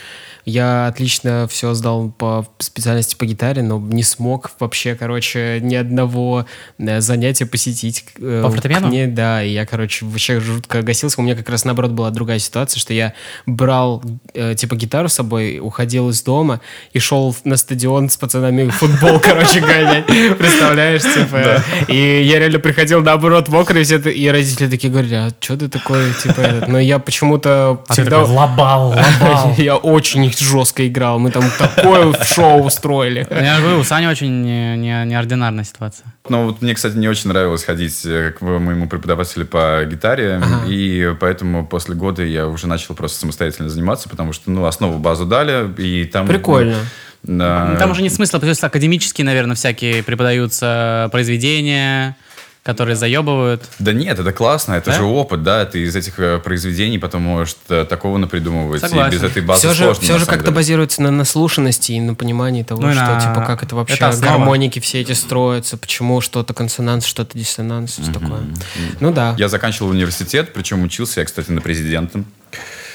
я 0.45 0.87
отлично 0.87 1.47
все 1.51 1.75
сдал 1.75 2.11
по 2.11 2.47
специальности 2.59 3.15
по 3.15 3.25
гитаре, 3.27 3.63
но 3.63 3.79
не 3.79 4.03
смог 4.03 4.51
вообще, 4.59 4.95
короче, 4.95 5.59
ни 5.63 5.75
одного 5.75 6.47
э, 6.79 7.01
занятия 7.01 7.47
посетить. 7.47 8.05
э, 8.19 8.43
По 8.43 8.51
фортепиано? 8.51 8.89
к 8.89 8.91
ней, 8.91 9.07
да, 9.07 9.43
и 9.43 9.51
я, 9.53 9.67
короче, 9.67 10.05
вообще 10.05 10.41
жутко 10.41 10.83
гасился. 10.83 11.21
У 11.21 11.25
меня 11.25 11.37
как 11.37 11.49
раз 11.49 11.65
наоборот 11.65 11.93
была 11.93 12.11
другая 12.11 12.39
ситуация, 12.39 12.81
что 12.81 12.93
я 12.93 13.13
брал, 13.47 14.03
э, 14.35 14.55
типа, 14.57 14.75
гитару 14.77 15.09
с 15.09 15.15
собой, 15.15 15.59
уходил 15.61 16.11
из 16.11 16.23
дома 16.23 16.61
и 16.93 16.99
шел 16.99 17.35
на 17.45 17.57
стадион 17.57 18.09
с 18.11 18.17
пацанами 18.17 18.69
футбол, 18.69 19.21
короче, 19.23 19.61
гонять. 19.61 20.07
Представляешь, 20.07 21.03
типа. 21.03 21.63
И 21.89 22.23
я 22.25 22.39
реально 22.39 22.59
приходил, 22.59 23.03
наоборот, 23.03 23.49
мокрый, 23.49 23.83
и 23.83 24.29
родители 24.29 24.69
такие 24.69 24.91
говорили, 24.93 25.15
а 25.15 25.31
что 25.41 25.57
ты 25.57 25.69
такой, 25.69 26.13
типа, 26.23 26.41
этот?» 26.41 26.69
Но 26.69 26.79
я 26.81 26.99
почему-то 26.99 27.83
А 27.89 27.93
всегда... 27.93 28.23
лобал, 28.23 28.89
лобал. 28.91 29.55
Я 29.59 29.77
очень 29.77 30.32
жестко 30.39 30.87
играл. 30.87 31.19
Мы 31.19 31.31
там 31.31 31.45
такое 31.59 32.13
шоу 32.25 32.63
устроили. 32.65 33.27
Я 33.31 33.61
говорю, 33.61 33.79
у 33.81 33.85
Сани 33.85 34.07
очень 34.07 34.43
не- 34.43 34.77
не- 34.77 35.05
неординарная 35.07 35.65
ситуация. 35.65 36.07
Ну, 36.29 36.47
вот 36.47 36.63
мне, 36.63 36.75
кстати, 36.75 36.95
не 36.97 37.09
очень 37.09 37.29
нравилось 37.29 37.65
ходить 37.65 38.01
э, 38.05 38.33
к 38.33 38.41
моему 38.43 38.89
преподавателю 38.89 39.47
по 39.47 39.85
гитаре, 39.85 40.41
и 40.69 41.15
поэтому 41.21 41.67
после 41.67 41.95
года 41.95 42.23
я 42.23 42.47
уже 42.47 42.67
начал 42.67 42.95
просто 42.95 43.19
самостоятельно 43.21 43.69
заниматься, 43.69 44.09
потому 44.09 44.33
что, 44.33 44.51
ну, 44.51 44.65
основу 44.67 44.99
базу 44.99 45.27
дали, 45.27 45.73
и 45.79 46.05
там... 46.05 46.27
Прикольно. 46.27 46.77
да. 47.23 47.77
Там 47.79 47.91
уже 47.91 48.03
нет 48.03 48.13
смысла, 48.13 48.39
то 48.41 48.47
есть 48.47 48.63
академические, 48.63 49.25
наверное, 49.25 49.57
всякие 49.57 50.03
преподаются 50.03 51.09
произведения, 51.13 52.17
которые 52.63 52.95
заебывают. 52.95 53.63
Да 53.81 53.93
нет, 53.93 54.19
это 54.21 54.33
классно, 54.33 54.75
это 54.75 54.91
Да? 54.93 54.97
же 54.97 55.03
опыт, 55.05 55.43
да, 55.43 55.65
ты 55.67 55.81
из 55.83 55.97
этих 55.97 56.19
э, 56.21 56.39
произведений 56.39 56.99
потом 56.99 57.23
можешь 57.23 57.57
э, 57.69 57.85
такого 57.89 58.19
напридумывать, 58.19 58.81
Согласен. 58.81 59.13
и 59.13 59.17
без 59.17 59.23
этой 59.25 59.43
базы 59.43 59.61
Все 59.61 59.71
же, 59.75 59.83
сложно, 59.85 60.03
все 60.05 60.13
на 60.13 60.19
же 60.21 60.27
как-то 60.27 60.45
деле. 60.45 60.55
базируется 60.55 61.03
на 61.03 61.11
наслушанности 61.11 61.91
и 61.93 62.01
на 62.01 62.15
понимании 62.15 62.63
того, 62.63 62.83
Ну 62.83 62.93
что, 62.93 63.01
на- 63.05 63.21
типа, 63.21 63.45
как 63.45 63.65
это 63.65 63.75
вообще 63.75 63.95
это 63.97 64.17
гармоники 64.17 64.79
все 64.79 65.01
эти 65.01 65.11
строятся, 65.13 65.77
почему 65.77 66.21
что-то 66.21 66.55
консонанс, 66.55 67.05
что-то 67.05 67.37
диссонанс, 67.37 67.99
все 67.99 68.13
такое. 68.13 68.41
Ну 69.01 69.13
да. 69.13 69.35
Я 69.39 69.49
заканчивал 69.49 69.91
университет, 69.91 70.53
причем 70.55 70.85
учился 70.85 71.19
я, 71.21 71.27
кстати, 71.27 71.51
на 71.51 71.61
президента. 71.61 72.23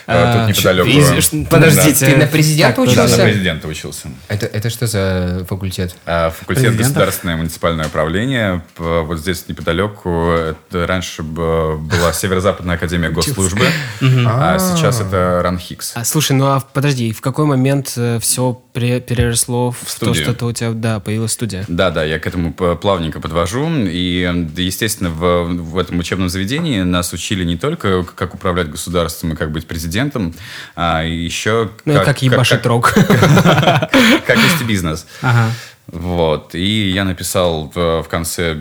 Э, 0.07 0.33
тут 0.33 0.41
А, 0.41 0.47
неподалеку. 0.49 0.89
из- 0.89 1.47
Подождите, 1.49 2.05
Да. 2.05 2.11
ты 2.11 2.17
на 2.17 2.27
президента 2.27 2.75
Так, 2.75 2.85
Да, 2.85 2.91
учился? 2.91 3.17
на 3.17 3.23
президента 3.23 3.67
учился. 3.67 4.07
Это, 4.29 4.45
это 4.45 4.69
что 4.69 4.87
за 4.87 5.45
факультет? 5.47 5.95
А, 6.05 6.29
Факультет 6.31 6.47
Президента? 6.63 6.83
государственное 6.83 7.35
муниципальное 7.37 7.85
управление. 7.87 8.61
Вот 8.77 9.19
здесь 9.19 9.45
неподалеку. 9.47 10.29
Это 10.31 10.87
раньше 10.87 11.23
была 11.23 12.13
Северо-Западная 12.13 12.75
академия 12.75 13.09
госслужбы, 13.09 13.65
а 14.01 14.57
сейчас 14.59 15.01
это 15.01 15.41
РАНХИКС. 15.43 15.93
А, 15.95 16.03
слушай, 16.05 16.31
ну 16.33 16.45
а 16.47 16.59
подожди, 16.61 17.11
в 17.11 17.21
какой 17.21 17.45
момент 17.45 17.87
все 18.21 18.61
переросло 18.79 19.71
в, 19.71 19.79
то, 19.83 19.89
студию. 19.89 20.23
что-то 20.23 20.45
у 20.45 20.51
тебя, 20.51 20.71
да, 20.71 20.99
появилась 20.99 21.33
студия? 21.33 21.65
Да, 21.67 21.91
да, 21.91 22.03
я 22.03 22.19
к 22.19 22.27
этому 22.27 22.53
плавненько 22.53 23.19
подвожу. 23.19 23.67
И, 23.69 24.21
естественно, 24.57 25.09
в, 25.09 25.45
в 25.45 25.77
этом 25.77 25.99
учебном 25.99 26.29
заведении 26.29 26.81
нас 26.81 27.13
учили 27.13 27.43
не 27.43 27.57
только, 27.57 28.03
как 28.03 28.33
управлять 28.33 28.69
государством 28.69 29.33
и 29.33 29.35
как 29.35 29.51
быть 29.51 29.67
президентом, 29.67 30.33
а 30.75 31.03
еще 31.03 31.71
Ну, 31.85 32.01
и 32.01 32.05
как 32.05 32.21
ебашить 32.21 32.65
рок. 32.65 32.93
как 32.93 34.37
вести 34.37 34.63
бизнес. 34.63 35.05
Ага. 35.21 35.51
Вот. 35.91 36.53
И 36.53 36.89
я 36.89 37.05
написал 37.05 37.71
в, 37.73 38.05
конце 38.09 38.51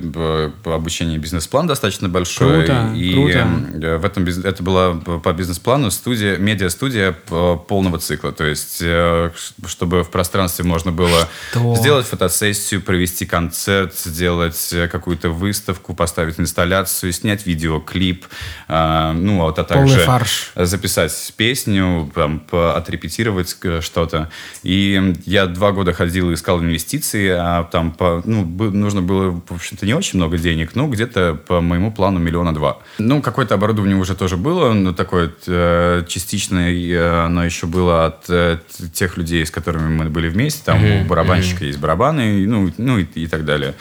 обучения 0.64 1.18
бизнес-план 1.18 1.66
достаточно 1.66 2.09
большой. 2.09 2.66
Круто, 2.66 2.92
и 2.95 3.12
круто. 3.12 3.49
э, 3.83 3.97
в 3.97 4.04
этом 4.04 4.25
это 4.26 4.62
была 4.62 4.95
п- 4.95 5.18
по 5.18 5.33
бизнес-плану 5.33 5.90
студия, 5.90 6.37
медиа-студия 6.37 7.12
п- 7.12 7.59
полного 7.66 7.99
цикла. 7.99 8.30
То 8.30 8.45
есть, 8.45 8.78
э, 8.80 9.30
чтобы 9.66 10.04
в 10.04 10.11
пространстве 10.11 10.64
можно 10.64 10.92
было 10.92 11.28
Что? 11.50 11.75
сделать 11.75 12.06
фотосессию, 12.06 12.80
провести 12.80 13.26
концерт, 13.26 13.95
сделать 13.97 14.68
э, 14.73 14.87
какую-то 14.87 15.30
выставку, 15.30 15.95
поставить 15.95 16.38
инсталляцию, 16.38 17.12
снять 17.12 17.45
видеоклип, 17.45 18.25
э, 18.68 19.12
ну, 19.16 19.38
вот, 19.38 19.59
а 19.59 19.64
также 19.64 19.99
фарш. 20.00 20.52
записать 20.54 21.33
песню, 21.37 22.09
там, 22.14 22.42
отрепетировать 22.52 23.56
э, 23.64 23.80
что-то. 23.80 24.30
И 24.62 25.14
я 25.25 25.47
два 25.47 25.73
года 25.73 25.92
ходил 25.92 26.30
и 26.30 26.35
искал 26.35 26.61
инвестиции, 26.61 27.15
а 27.28 27.64
там 27.64 27.92
по, 27.92 28.23
ну, 28.25 28.44
нужно 28.44 29.02
было, 29.02 29.40
в 29.46 29.54
общем-то, 29.54 29.87
не 29.87 29.94
очень 29.94 30.18
много 30.18 30.38
денег, 30.38 30.75
ну, 30.75 30.88
где-то 30.88 31.38
по 31.46 31.61
моему 31.61 31.92
плану 31.92 32.18
миллиона 32.18 32.54
два. 32.54 32.78
Ну, 32.99 33.23
какое-то 33.23 33.54
оборудование 33.54 33.96
уже 33.96 34.14
тоже 34.14 34.37
было, 34.37 34.73
но 34.73 34.92
такое 34.92 35.32
э, 35.46 36.04
частичное, 36.08 36.73
э, 36.73 37.25
оно 37.25 37.44
еще 37.44 37.66
было 37.66 38.06
от 38.06 38.25
э, 38.28 38.58
тех 38.92 39.16
людей, 39.16 39.44
с 39.44 39.50
которыми 39.50 39.88
мы 39.88 40.04
были 40.06 40.28
вместе. 40.28 40.62
Там 40.64 40.85
у 40.85 41.04
барабанщика 41.04 41.64
есть 41.64 41.78
барабаны, 41.78 42.46
ну, 42.46 42.70
ну 42.76 42.99
и, 42.99 43.04
и 43.04 43.26
так 43.26 43.44
далее. 43.44 43.75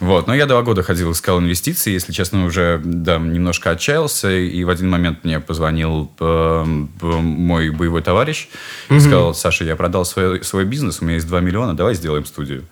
Вот. 0.00 0.26
Но 0.26 0.34
я 0.34 0.46
два 0.46 0.62
года 0.62 0.82
ходил, 0.82 1.12
искал 1.12 1.40
инвестиции, 1.40 1.92
если 1.92 2.12
честно, 2.12 2.44
уже 2.44 2.80
да, 2.84 3.18
немножко 3.18 3.70
отчаялся, 3.70 4.30
и 4.30 4.64
в 4.64 4.70
один 4.70 4.90
момент 4.90 5.24
мне 5.24 5.40
позвонил 5.40 6.12
э, 6.20 6.64
мой 7.00 7.70
боевой 7.70 8.02
товарищ 8.02 8.48
и 8.90 8.98
сказал, 9.00 9.34
Саша, 9.34 9.64
я 9.64 9.76
продал 9.76 10.04
свой, 10.04 10.44
свой 10.44 10.64
бизнес, 10.64 11.00
у 11.00 11.04
меня 11.04 11.14
есть 11.14 11.26
2 11.26 11.40
миллиона, 11.40 11.74
давай 11.74 11.94
сделаем 11.94 12.24
студию. 12.24 12.64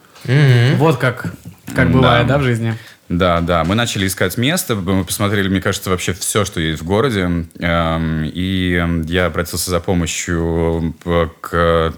Вот 0.79 0.97
как, 0.99 1.27
как 1.75 1.89
Да. 1.89 1.93
бывает, 1.93 2.27
да, 2.27 2.39
в 2.39 2.43
жизни? 2.43 2.75
Да, 3.11 3.41
да, 3.43 3.65
мы 3.65 3.75
начали 3.75 4.07
искать 4.07 4.39
место, 4.39 4.75
мы 4.75 5.05
посмотрели, 5.05 5.49
мне 5.49 5.61
кажется, 5.61 5.91
вообще 5.91 6.15
все, 6.15 6.45
что 6.47 6.59
есть 6.61 6.81
в 6.81 6.87
городе, 6.87 7.21
эм, 7.59 8.25
и 8.25 8.83
я 9.07 9.27
обратился 9.27 9.71
за 9.71 9.81
помощью 9.81 10.95
э, 11.05 11.29
к 11.43 11.93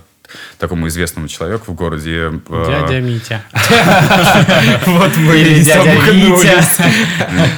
такому 0.59 0.89
известному 0.89 1.29
человеку 1.29 1.71
в 1.71 1.75
городе. 1.77 2.33
э, 2.49 2.65
Дядя 2.67 3.01
Митя. 3.01 3.43
Вот 4.87 5.17
мы 5.17 5.37
Или 5.39 5.63
дядя 5.63 5.93
Витя. 6.11 6.65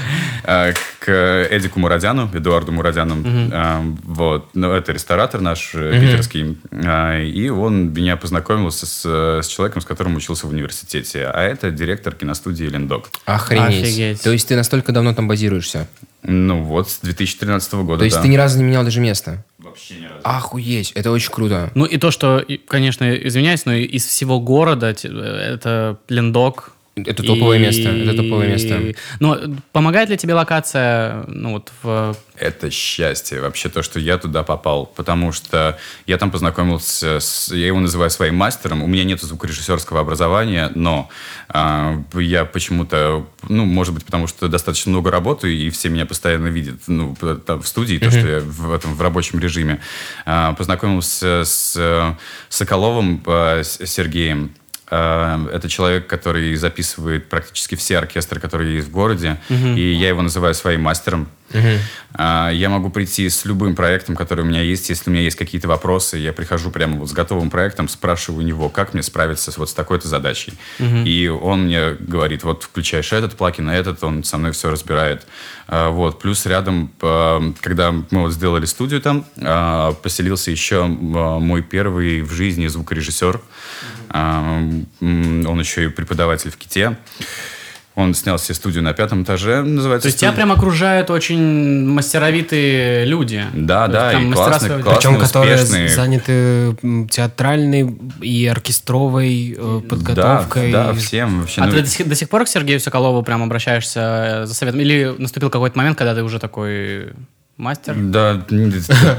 э, 0.48 0.72
к 1.00 1.48
Эдику 1.50 1.78
Мурадяну, 1.80 2.28
Эдуарду 2.34 2.72
Мурадяну. 2.72 3.16
Э, 3.52 3.80
Вот. 4.04 4.48
Ну, 4.54 4.72
это 4.72 4.92
ресторатор 4.92 5.40
наш 5.40 5.72
э, 5.74 5.92
питерский. 6.00 6.56
Э, 6.70 7.22
И 7.24 7.48
он 7.50 7.92
меня 7.92 8.16
познакомил 8.16 8.70
с, 8.70 8.82
с 8.82 9.46
человеком, 9.46 9.82
с 9.82 9.84
которым 9.84 10.16
учился 10.16 10.46
в 10.46 10.50
университете. 10.50 11.26
А 11.26 11.42
это 11.42 11.70
директор 11.70 12.14
киностудии 12.14 12.64
«Лендок». 12.64 13.10
Охренеть. 13.26 13.82
Офигеть. 13.84 14.22
То 14.22 14.32
есть 14.32 14.48
ты 14.48 14.56
настолько 14.56 14.92
давно 14.92 15.14
там 15.14 15.28
базируешься? 15.28 15.86
Ну 16.24 16.62
вот, 16.64 16.90
с 16.90 16.98
2013 17.00 17.74
года, 17.74 17.98
То 18.00 18.04
есть 18.04 18.16
да. 18.16 18.22
ты 18.22 18.28
ни 18.28 18.36
разу 18.36 18.58
не 18.58 18.64
менял 18.64 18.82
даже 18.84 19.00
место? 19.00 19.44
Вообще 19.58 19.94
ни 19.94 20.04
разу. 20.06 20.20
Охуеть, 20.24 20.90
это 20.96 21.12
очень 21.12 21.30
круто. 21.30 21.70
Ну 21.74 21.84
и 21.84 21.96
то, 21.96 22.10
что, 22.10 22.44
конечно, 22.66 23.14
извиняюсь, 23.14 23.64
но 23.66 23.74
из 23.74 24.04
всего 24.04 24.40
города 24.40 24.92
т- 24.94 25.08
это 25.08 25.98
Лендок. 26.08 26.72
Это 27.06 27.22
топовое 27.22 27.58
место, 27.58 27.88
это 27.88 28.16
топовое 28.16 28.48
место. 28.48 28.94
Но 29.20 29.38
помогает 29.72 30.10
ли 30.10 30.16
тебе 30.16 30.34
локация, 30.34 31.24
ну 31.28 31.52
вот 31.52 31.72
в... 31.82 32.16
Это 32.36 32.70
счастье, 32.70 33.40
вообще 33.40 33.68
то, 33.68 33.82
что 33.82 33.98
я 33.98 34.16
туда 34.16 34.42
попал, 34.44 34.86
потому 34.86 35.32
что 35.32 35.76
я 36.06 36.18
там 36.18 36.30
познакомился 36.30 37.18
с, 37.20 37.52
я 37.52 37.66
его 37.66 37.80
называю 37.80 38.10
своим 38.10 38.36
мастером, 38.36 38.82
у 38.82 38.86
меня 38.86 39.02
нет 39.04 39.20
звукорежиссерского 39.20 40.00
образования, 40.00 40.70
но 40.74 41.08
а, 41.48 42.00
я 42.14 42.44
почему-то, 42.44 43.26
ну, 43.48 43.64
может 43.64 43.92
быть, 43.92 44.04
потому 44.04 44.28
что 44.28 44.46
достаточно 44.48 44.90
много 44.92 45.10
работаю, 45.10 45.52
и 45.52 45.68
все 45.70 45.88
меня 45.88 46.06
постоянно 46.06 46.46
видят, 46.48 46.76
ну, 46.86 47.16
там, 47.44 47.60
в 47.60 47.66
студии, 47.66 47.98
то, 47.98 48.10
что 48.10 48.26
я 48.28 48.38
в 48.40 48.72
этом, 48.72 48.94
в 48.94 49.02
рабочем 49.02 49.40
режиме, 49.40 49.80
а, 50.24 50.52
познакомился 50.54 51.42
с 51.44 51.74
э, 51.76 52.14
Соколовым 52.48 53.22
э, 53.26 53.62
с- 53.64 53.84
Сергеем, 53.86 54.52
Это 54.90 55.68
человек, 55.68 56.06
который 56.06 56.54
записывает 56.56 57.28
практически 57.28 57.74
все 57.74 57.98
оркестры, 57.98 58.40
которые 58.40 58.76
есть 58.76 58.88
в 58.88 58.90
городе, 58.90 59.38
и 59.48 59.92
я 59.92 60.08
его 60.08 60.22
называю 60.22 60.54
своим 60.54 60.82
мастером. 60.82 61.28
А, 62.14 62.50
Я 62.50 62.68
могу 62.68 62.90
прийти 62.90 63.28
с 63.28 63.44
любым 63.44 63.74
проектом, 63.74 64.16
который 64.16 64.42
у 64.42 64.44
меня 64.46 64.62
есть. 64.62 64.88
Если 64.88 65.10
у 65.10 65.12
меня 65.12 65.22
есть 65.22 65.36
какие-то 65.36 65.68
вопросы, 65.68 66.16
я 66.18 66.32
прихожу 66.32 66.70
прямо 66.70 66.96
вот 66.96 67.08
с 67.08 67.12
готовым 67.12 67.50
проектом, 67.50 67.88
спрашиваю 67.88 68.42
у 68.42 68.46
него, 68.46 68.68
как 68.68 68.94
мне 68.94 69.02
справиться 69.02 69.52
вот 69.56 69.70
с 69.70 69.74
такой-то 69.74 70.08
задачей. 70.08 70.54
И 71.04 71.28
он 71.28 71.64
мне 71.66 71.92
говорит, 71.98 72.42
вот 72.44 72.64
включаешь 72.64 73.12
этот 73.12 73.36
плагин, 73.36 73.68
а 73.68 73.74
этот, 73.74 74.02
он 74.04 74.24
со 74.24 74.38
мной 74.38 74.52
все 74.52 74.70
разбирает. 74.70 75.26
А, 75.66 75.90
Вот. 75.90 76.20
Плюс 76.20 76.46
рядом, 76.46 76.92
а, 77.00 77.40
когда 77.60 77.92
мы 77.92 78.22
вот 78.22 78.32
сделали 78.32 78.66
студию 78.66 79.00
там, 79.00 79.24
поселился 80.02 80.50
еще 80.50 80.84
мой 80.86 81.62
первый 81.62 82.22
в 82.22 82.32
жизни 82.32 82.66
звукорежиссер. 82.66 83.40
Он 84.14 84.86
еще 85.00 85.84
и 85.84 85.88
преподаватель 85.88 86.50
в 86.50 86.56
КИТе. 86.56 86.96
Он 87.98 88.14
снял 88.14 88.38
себе 88.38 88.54
студию 88.54 88.84
на 88.84 88.92
пятом 88.92 89.24
этаже, 89.24 89.60
называется. 89.62 90.04
То 90.04 90.06
есть 90.06 90.20
тебя 90.20 90.30
студия. 90.30 90.46
прям 90.46 90.56
окружают 90.56 91.10
очень 91.10 91.84
мастеровитые 91.84 93.04
люди. 93.06 93.44
Да, 93.52 93.86
То 93.86 93.92
да, 93.92 94.12
есть 94.12 94.22
там 94.22 94.30
и 94.30 94.34
классные, 94.34 94.68
своего 94.68 94.82
классные, 94.84 95.12
Причем, 95.14 95.20
которые 95.20 95.54
успешные. 95.56 95.88
заняты 95.88 96.32
м, 96.80 97.08
театральной 97.08 97.98
и 98.20 98.46
оркестровой 98.46 99.56
э, 99.58 99.80
подготовкой. 99.88 100.70
Да, 100.70 100.92
да, 100.92 100.94
всем 100.94 101.40
вообще. 101.40 101.60
А 101.60 101.66
ну, 101.66 101.72
ты 101.72 101.80
до 101.82 101.88
сих, 101.88 102.08
до 102.08 102.14
сих 102.14 102.28
пор 102.28 102.44
к 102.44 102.48
Сергею 102.48 102.78
Соколову 102.78 103.24
прям 103.24 103.42
обращаешься 103.42 104.42
э, 104.42 104.46
за 104.46 104.54
советом? 104.54 104.80
Или 104.80 105.12
наступил 105.18 105.50
какой-то 105.50 105.76
момент, 105.76 105.98
когда 105.98 106.14
ты 106.14 106.22
уже 106.22 106.38
такой 106.38 107.08
мастер? 107.58 107.94
Да, 107.96 108.44
н- 108.50 108.72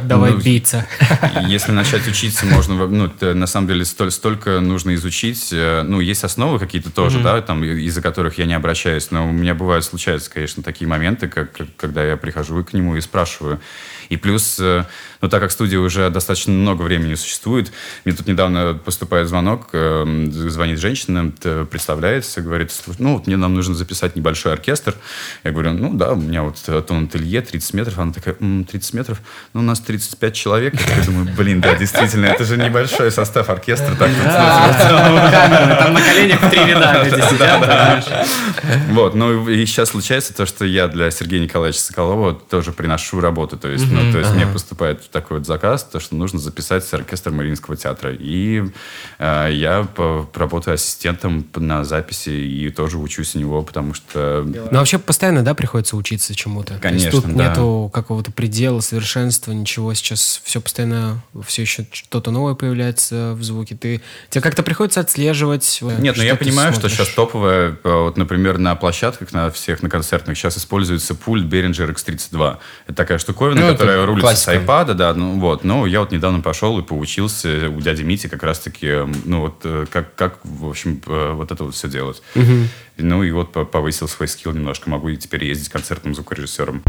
Давай 0.06 0.32
ну, 0.32 0.38
биться. 0.39 0.88
Если 1.47 1.71
начать 1.71 2.08
учиться, 2.08 2.45
можно, 2.45 2.88
ну, 2.88 3.12
на 3.21 3.47
самом 3.47 3.67
деле, 3.67 3.86
столь, 3.86 4.12
столько 4.12 4.60
нужно 4.60 4.95
изучить. 4.95 5.49
Э, 5.52 5.84
Ну, 5.84 5.99
есть 5.99 6.23
основы 6.23 6.58
какие-то 6.58 6.89
тоже, 6.91 7.19
да, 7.19 7.41
там, 7.41 7.63
из-за 7.63 8.02
которых 8.02 8.38
я 8.38 8.45
не 8.45 8.54
обращаюсь, 8.56 9.12
но 9.12 9.28
у 9.30 9.32
меня 9.32 9.54
бывают, 9.54 9.86
случаются, 9.86 10.32
конечно, 10.32 10.63
такие 10.63 10.88
моменты, 10.88 11.28
как- 11.28 11.52
когда 11.78 12.04
я 12.04 12.17
прихожу 12.17 12.63
к 12.63 12.73
нему 12.73 12.95
и 12.95 13.02
спрашиваю. 13.02 13.60
И 14.10 14.17
плюс, 14.17 14.58
э, 14.60 14.86
ну, 15.22 15.30
так 15.30 15.41
как 15.41 15.52
студия 15.52 15.80
уже 15.80 16.10
достаточно 16.10 16.52
много 16.52 16.82
времени 16.82 17.15
существует, 17.15 17.72
мне 18.06 18.15
тут 18.15 18.28
недавно 18.28 18.74
поступает 18.74 19.28
звонок, 19.28 19.69
э, 19.74 20.28
звонит 20.32 20.80
женщина, 20.80 21.32
представляется, 21.69 22.41
говорит, 22.41 22.72
«Слушай, 22.72 22.98
ну, 23.00 23.13
вот 23.13 23.28
мне 23.28 23.38
нам 23.38 23.54
нужно 23.54 23.76
записать 23.76 24.15
небольшой 24.15 24.54
оркестр. 24.54 24.95
Я 25.43 25.52
говорю, 25.52 25.74
ну, 25.74 25.93
да, 25.93 26.13
у 26.13 26.15
меня 26.15 26.43
вот 26.43 26.58
тон 26.88 27.06
ателье 27.06 27.41
30 27.41 27.74
метров. 27.74 28.00
Она 28.00 28.12
такая, 28.12 28.36
«М, 28.39 28.65
30 28.65 28.93
метров? 28.93 29.19
Ну, 29.54 29.62
у 29.62 29.63
нас 29.63 29.80
35 29.80 30.34
человек. 30.34 30.74
Я 30.98 31.04
думаю, 31.06 31.28
блин, 31.38 31.62
да, 31.62 31.76
действительно, 31.76 32.26
это 32.26 32.43
же 32.45 32.58
небольшой 32.58 33.12
состав 33.12 33.50
оркестра. 33.50 33.95
Так, 33.95 34.10
там 35.80 35.93
на 35.93 36.02
коленях 36.02 36.50
три 36.50 36.65
ряда 36.65 37.04
люди 37.04 37.22
сидят, 37.30 37.60
понимаешь? 37.62 38.06
Вот, 38.89 39.15
ну 39.15 39.48
и 39.48 39.65
сейчас 39.65 39.89
случается 39.89 40.34
то, 40.34 40.45
что 40.45 40.65
я 40.65 40.88
для 40.88 41.12
Сергея 41.12 41.41
Николаевича 41.41 41.80
Соколова 41.82 42.34
тоже 42.34 42.72
приношу 42.72 43.19
работу. 43.19 43.58
То 43.58 43.67
есть, 43.67 43.86
ну, 44.03 44.12
то 44.12 44.19
есть 44.19 44.31
мне 44.33 44.47
поступает 44.47 45.09
такой 45.12 45.38
вот 45.39 45.47
заказ, 45.47 45.83
то, 45.83 45.99
что 45.99 46.15
нужно 46.15 46.39
записать 46.39 46.91
оркестр 46.93 47.31
Мариинского 47.31 47.75
театра. 47.77 48.12
И 48.13 48.63
э, 49.19 49.49
я 49.51 49.83
по- 49.83 50.27
работаю 50.33 50.75
ассистентом 50.75 51.45
на 51.55 51.83
записи 51.83 52.29
и 52.29 52.69
тоже 52.69 52.97
учусь 52.97 53.35
у 53.35 53.39
него, 53.39 53.62
потому 53.62 53.93
что... 53.93 54.43
Ну, 54.45 54.77
вообще, 54.77 54.99
постоянно, 54.99 55.43
да, 55.43 55.53
приходится 55.53 55.95
учиться 55.97 56.33
чему-то. 56.35 56.67
То 56.79 56.88
есть 56.89 57.05
Конечно, 57.05 57.12
тут 57.12 57.35
да. 57.35 57.49
нету, 57.49 57.89
какого-то 57.93 58.31
предела, 58.31 58.79
совершенства, 58.79 59.51
ничего. 59.51 59.93
Сейчас 59.93 60.41
все 60.43 60.62
постоянно, 60.62 61.21
все 61.45 61.62
еще 61.63 61.85
что-то 61.91 62.31
новое 62.31 62.53
появляется 62.55 63.33
в 63.35 63.43
звуке. 63.43 63.75
Ты, 63.75 64.01
тебе 64.29 64.41
как-то 64.41 64.63
приходится 64.63 64.99
отслеживать. 65.01 65.79
э, 65.81 65.85
Нет, 65.99 66.15
но 66.15 66.21
что 66.21 66.23
я 66.23 66.35
понимаю, 66.35 66.71
что 66.71 66.81
смотришь. 66.81 66.97
сейчас 66.97 67.09
топовое, 67.15 67.77
э, 67.83 67.89
вот, 68.03 68.17
например, 68.17 68.57
на 68.57 68.75
площадках, 68.75 69.31
на 69.33 69.49
всех, 69.51 69.81
на 69.83 69.89
концертных, 69.89 70.38
сейчас 70.38 70.57
используется 70.57 71.15
пульт 71.15 71.45
Behringer 71.51 71.93
X32. 71.93 72.57
Это 72.88 72.95
такая 72.95 73.17
штуковина, 73.17 73.62
Ну, 73.62 73.67
это 73.67 73.85
которая 73.91 74.06
рулится 74.08 74.45
классика. 74.45 74.52
с 74.52 74.58
iPad, 74.89 74.93
да, 74.93 75.13
ну 75.13 75.39
вот. 75.39 75.63
Но 75.63 75.86
я 75.86 75.99
вот 75.99 76.12
недавно 76.12 76.41
пошел 76.41 76.78
и 76.80 76.82
поучился 76.84 77.69
у 77.69 77.82
дяди 77.82 78.04
Мити 78.04 78.28
как 78.28 78.43
раз-таки, 78.43 78.88
э, 78.88 79.08
ну 79.25 79.41
вот, 79.41 79.62
э, 79.63 79.86
как, 79.91 80.15
как 80.15 80.39
в 80.43 80.67
общем, 80.69 81.02
э, 81.08 81.32
вот 81.34 81.52
это 81.52 81.63
вот 81.63 81.75
все 81.75 81.88
делать. 81.88 82.21
Ну 82.97 83.23
и 83.23 83.32
вот 83.32 83.52
по- 83.52 83.65
повысил 83.65 84.08
свой 84.08 84.28
скилл 84.28 84.52
немножко. 84.54 84.89
Могу 84.89 85.10
и 85.10 85.17
теперь 85.17 85.45
ездить 85.45 85.69
концертным 85.69 86.13
звукорежиссером. 86.15 86.82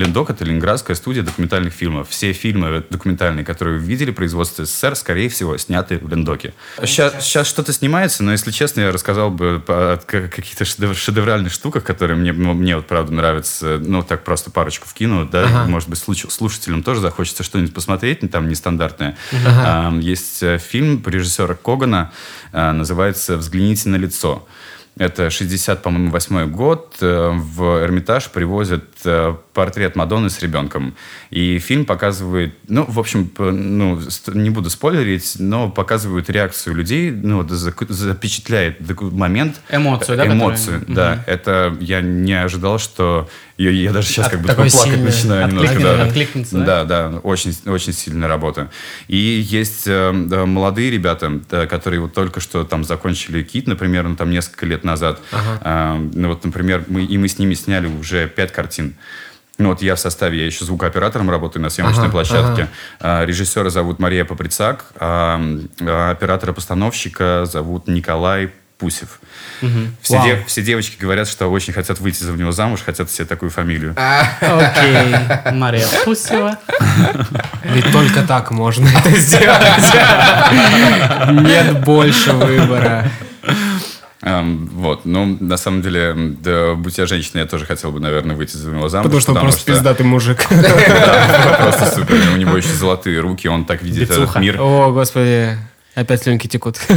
Лендок— 0.00 0.30
это 0.30 0.44
ленинградская 0.44 0.96
студия 0.96 1.22
документальных 1.22 1.72
фильмов. 1.74 2.08
Все 2.08 2.32
фильмы 2.32 2.82
документальные, 2.88 3.44
которые 3.44 3.78
вы 3.78 3.84
видели, 3.84 4.10
производство 4.10 4.64
СССР, 4.64 4.96
скорее 4.96 5.28
всего, 5.28 5.56
сняты 5.58 5.98
в 5.98 6.08
Лендоке. 6.08 6.54
Сейчас, 6.84 7.24
сейчас 7.24 7.46
что-то 7.46 7.72
снимается, 7.72 8.22
но, 8.22 8.32
если 8.32 8.50
честно, 8.50 8.80
я 8.80 8.92
рассказал 8.92 9.30
бы 9.30 9.62
о 9.68 9.98
каких-то 9.98 10.64
шедев- 10.64 10.94
шедевральных 10.94 11.52
штуках, 11.52 11.84
которые 11.84 12.16
мне, 12.16 12.32
мне 12.32 12.76
вот, 12.76 12.86
правда, 12.86 13.12
нравятся. 13.12 13.78
Ну, 13.78 14.02
так 14.02 14.24
просто 14.24 14.50
парочку 14.50 14.88
вкину, 14.88 15.26
да. 15.26 15.64
Может 15.66 15.88
быть, 15.88 15.98
слушателям 15.98 16.82
тоже 16.82 17.00
захочется 17.00 17.42
что-нибудь 17.42 17.74
посмотреть, 17.74 18.20
там, 18.30 18.48
нестандартное. 18.48 19.16
А, 19.46 19.92
Есть 20.00 20.42
э, 20.42 20.58
фильм 20.58 21.02
режиссера 21.06 21.54
Когана, 21.54 22.12
а, 22.52 22.72
называется 22.72 23.36
«Взгляните 23.36 23.88
на 23.88 23.96
лицо». 23.96 24.46
Это 25.00 25.30
60, 25.30 25.82
по-моему, 25.82 26.10
восьмой 26.10 26.46
год. 26.46 26.96
Э, 27.00 27.30
В 27.32 27.82
Эрмитаж 27.82 28.28
привозят 28.28 28.84
э, 29.06 29.34
портрет 29.54 29.96
Мадонны 29.96 30.28
с 30.28 30.42
ребенком. 30.42 30.94
И 31.30 31.58
фильм 31.58 31.86
показывает, 31.86 32.54
ну, 32.68 32.84
в 32.86 32.98
общем, 32.98 33.30
ну, 33.38 33.98
не 34.34 34.50
буду 34.50 34.68
спойлерить, 34.68 35.36
но 35.38 35.70
показывают 35.70 36.28
реакцию 36.28 36.74
людей, 36.76 37.10
ну, 37.10 37.48
запечатляет 37.48 38.76
момент. 39.00 39.62
Эмоцию, 39.70 40.18
да, 40.18 40.26
Эмоцию, 40.26 40.80
которая- 40.80 41.16
да. 41.16 41.24
Это 41.26 41.74
я 41.80 42.02
не 42.02 42.34
ожидал, 42.34 42.78
что... 42.78 43.26
Я, 43.60 43.70
я 43.72 43.92
даже 43.92 44.08
сейчас 44.08 44.24
От 44.24 44.32
как 44.32 44.40
будто 44.40 44.54
плакать 44.54 45.02
начинаю 45.02 45.48
немножко. 45.48 45.80
Да. 45.80 46.02
откликнется, 46.04 46.56
да? 46.56 46.64
Да, 46.64 46.84
да, 47.10 47.18
очень, 47.18 47.54
очень 47.66 47.92
сильная 47.92 48.26
работа. 48.26 48.70
И 49.06 49.18
есть 49.18 49.82
э, 49.86 50.12
молодые 50.12 50.90
ребята, 50.90 51.42
да, 51.50 51.66
которые 51.66 52.00
вот 52.00 52.14
только 52.14 52.40
что 52.40 52.64
там 52.64 52.84
закончили 52.84 53.42
КИТ, 53.42 53.66
например, 53.66 54.04
ну, 54.08 54.16
там 54.16 54.30
несколько 54.30 54.64
лет 54.64 54.82
назад. 54.82 55.20
А, 55.30 55.94
ну 55.94 56.28
вот, 56.28 56.42
например, 56.42 56.84
мы, 56.88 57.04
и 57.04 57.18
мы 57.18 57.28
с 57.28 57.38
ними 57.38 57.52
сняли 57.52 57.86
уже 57.86 58.28
пять 58.28 58.50
картин. 58.50 58.94
Ну 59.58 59.68
вот 59.68 59.82
я 59.82 59.94
в 59.94 60.00
составе, 60.00 60.38
я 60.38 60.46
еще 60.46 60.64
звукооператором 60.64 61.28
работаю 61.28 61.62
на 61.62 61.68
съемочной 61.68 62.04
Ага, 62.04 62.12
площадке. 62.12 62.68
А, 62.98 63.26
режиссера 63.26 63.68
зовут 63.68 63.98
Мария 63.98 64.24
Поприцак, 64.24 64.86
а, 64.98 65.38
а 65.82 66.10
оператора-постановщика 66.12 67.44
зовут 67.44 67.88
Николай 67.88 68.52
Пусев. 68.80 69.20
Все, 70.00 70.16
Вау. 70.16 70.24
де- 70.26 70.42
все 70.46 70.62
девочки 70.62 70.96
говорят, 70.98 71.28
что 71.28 71.48
очень 71.48 71.72
хотят 71.74 72.00
выйти 72.00 72.24
за 72.24 72.32
него 72.32 72.50
замуж, 72.50 72.80
хотят 72.84 73.10
себе 73.10 73.26
такую 73.26 73.50
фамилию. 73.50 73.94
Окей. 74.40 75.14
Мария 75.52 75.86
Пусева. 76.04 76.58
Ведь 77.64 77.92
только 77.92 78.22
так 78.22 78.50
можно 78.50 78.88
это 79.04 79.10
сделать. 79.20 79.92
Нет 81.46 81.84
больше 81.84 82.32
выбора. 82.32 83.10
Эм, 84.22 84.68
вот, 84.74 85.06
ну, 85.06 85.38
на 85.40 85.56
самом 85.56 85.80
деле, 85.80 86.12
да, 86.14 86.74
будь 86.74 86.98
я 86.98 87.06
женщиной, 87.06 87.40
я 87.40 87.46
тоже 87.46 87.64
хотел 87.64 87.90
бы, 87.90 88.00
наверное, 88.00 88.36
выйти 88.36 88.54
за 88.56 88.70
него 88.70 88.88
замуж. 88.90 89.04
Потому 89.06 89.20
что 89.20 89.32
он 89.32 89.40
просто 89.40 89.64
пиздатый 89.64 90.04
мужик. 90.04 90.46
Да, 90.50 91.56
просто 91.60 91.86
супер. 91.94 92.16
У 92.34 92.36
него 92.36 92.56
еще 92.56 92.68
золотые 92.68 93.20
руки, 93.20 93.48
он 93.48 93.64
так 93.64 93.82
видит 93.82 94.10
этот 94.10 94.36
мир. 94.36 94.60
О, 94.60 94.90
господи. 94.92 95.56
Опять 95.94 96.22
слюнки 96.22 96.46
текут. 96.46 96.78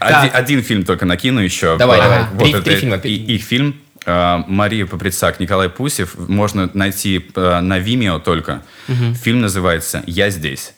Один, 0.00 0.30
один 0.32 0.62
фильм 0.62 0.84
только 0.84 1.04
накину 1.06 1.40
еще. 1.40 1.76
Давай, 1.78 2.00
А, 2.00 2.02
давай. 2.02 2.24
Вот 2.32 2.42
Три- 2.44 2.52
это 2.52 2.62
три 2.62 2.76
фильма. 2.76 2.96
и- 2.96 3.34
их 3.36 3.42
фильм. 3.42 3.80
А, 4.04 4.44
Мария 4.48 4.86
Поприцак, 4.86 5.38
Николай 5.38 5.68
Пусев. 5.68 6.16
Можно 6.28 6.70
найти 6.74 7.30
а, 7.36 7.60
на 7.60 7.78
Vimeo 7.78 8.18
только. 8.20 8.62
Фильм 9.22 9.40
называется 9.42 10.02
«Я 10.06 10.30
здесь». 10.30 10.74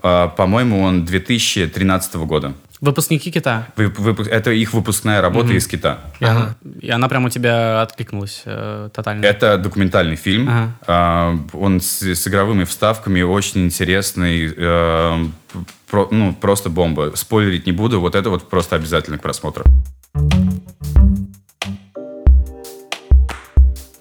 А, 0.00 0.28
По-моему, 0.28 0.82
он 0.82 1.04
2013 1.04 2.14
года. 2.26 2.54
Выпускники 2.80 3.32
кита. 3.32 3.66
Вы- 3.76 3.86
выпу- 3.88 4.28
Это 4.28 4.52
их 4.52 4.72
выпускная 4.72 5.20
работа 5.20 5.52
из 5.52 5.66
Кита. 5.66 5.98
И 6.20 6.24
она- 6.24 6.54
И 6.80 6.88
она 6.90 7.08
прям 7.08 7.24
у 7.24 7.28
тебя 7.28 7.82
откликнулась 7.82 8.42
э, 8.44 8.90
тотально. 8.94 9.24
Это 9.24 9.58
документальный 9.58 10.14
фильм. 10.16 10.48
Ага. 10.48 10.72
А, 10.86 11.38
Он 11.54 11.80
с, 11.80 12.02
с 12.02 12.28
игровыми 12.28 12.62
вставками, 12.64 13.22
очень 13.22 13.64
интересный. 13.64 14.54
э, 14.56 15.24
про- 15.90 16.08
ну, 16.12 16.32
просто 16.34 16.70
бомба. 16.70 17.12
Спойлерить 17.16 17.66
не 17.66 17.72
буду. 17.72 18.00
Вот 18.00 18.14
это 18.14 18.30
вот 18.30 18.48
просто 18.48 18.76
обязательно 18.76 19.18
к 19.18 19.22
просмотру. 19.22 19.64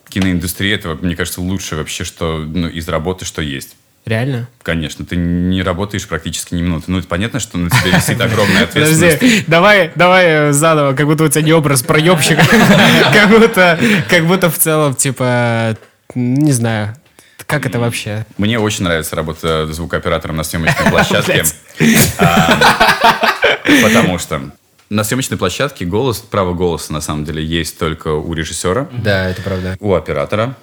Киноиндустрия 0.09 0.75
это, 0.75 0.95
мне 1.01 1.15
кажется, 1.15 1.41
лучшее 1.41 1.79
вообще, 1.79 2.03
что 2.03 2.37
ну, 2.39 2.67
из 2.67 2.87
работы, 2.87 3.25
что 3.25 3.41
есть. 3.41 3.75
Реально? 4.07 4.47
Конечно, 4.63 5.05
ты 5.05 5.17
не 5.17 5.61
работаешь 5.61 6.07
практически 6.07 6.55
ни 6.55 6.61
минуты. 6.61 6.85
Ну, 6.87 6.97
это 6.99 7.07
понятно, 7.09 7.41
что 7.41 7.57
на 7.57 7.69
тебе 7.69 7.91
висит 7.91 8.21
огромная 8.21 8.63
ответственность. 8.63 9.19
Подожди, 9.19 9.43
давай, 9.47 9.91
давай 9.95 10.25
э, 10.27 10.51
заново, 10.53 10.93
как 10.93 11.05
будто 11.07 11.25
у 11.25 11.27
тебя 11.27 11.41
не 11.41 11.51
образ 11.51 11.83
проебщика. 11.83 12.41
Как 13.13 13.29
будто, 13.29 13.77
как 14.09 14.25
будто 14.25 14.49
в 14.49 14.57
целом, 14.57 14.95
типа, 14.95 15.75
не 16.15 16.53
знаю, 16.53 16.95
как 17.47 17.65
это 17.65 17.79
вообще? 17.79 18.25
Мне 18.37 18.57
очень 18.59 18.85
нравится 18.85 19.15
работа 19.17 19.67
звукооператором 19.73 20.37
на 20.37 20.43
съемочной 20.43 20.85
площадке. 20.89 21.43
Потому 23.83 24.19
что 24.19 24.51
на 24.89 25.03
съемочной 25.03 25.37
площадке 25.37 25.83
голос, 25.85 26.19
право 26.19 26.53
голоса 26.53 26.93
на 26.93 27.01
самом 27.01 27.25
деле 27.25 27.43
есть 27.43 27.77
только 27.77 28.13
у 28.13 28.33
режиссера, 28.33 28.87
Да, 28.93 29.29
это 29.29 29.41
правда. 29.41 29.75
у 29.81 29.93
оператора, 29.95 30.55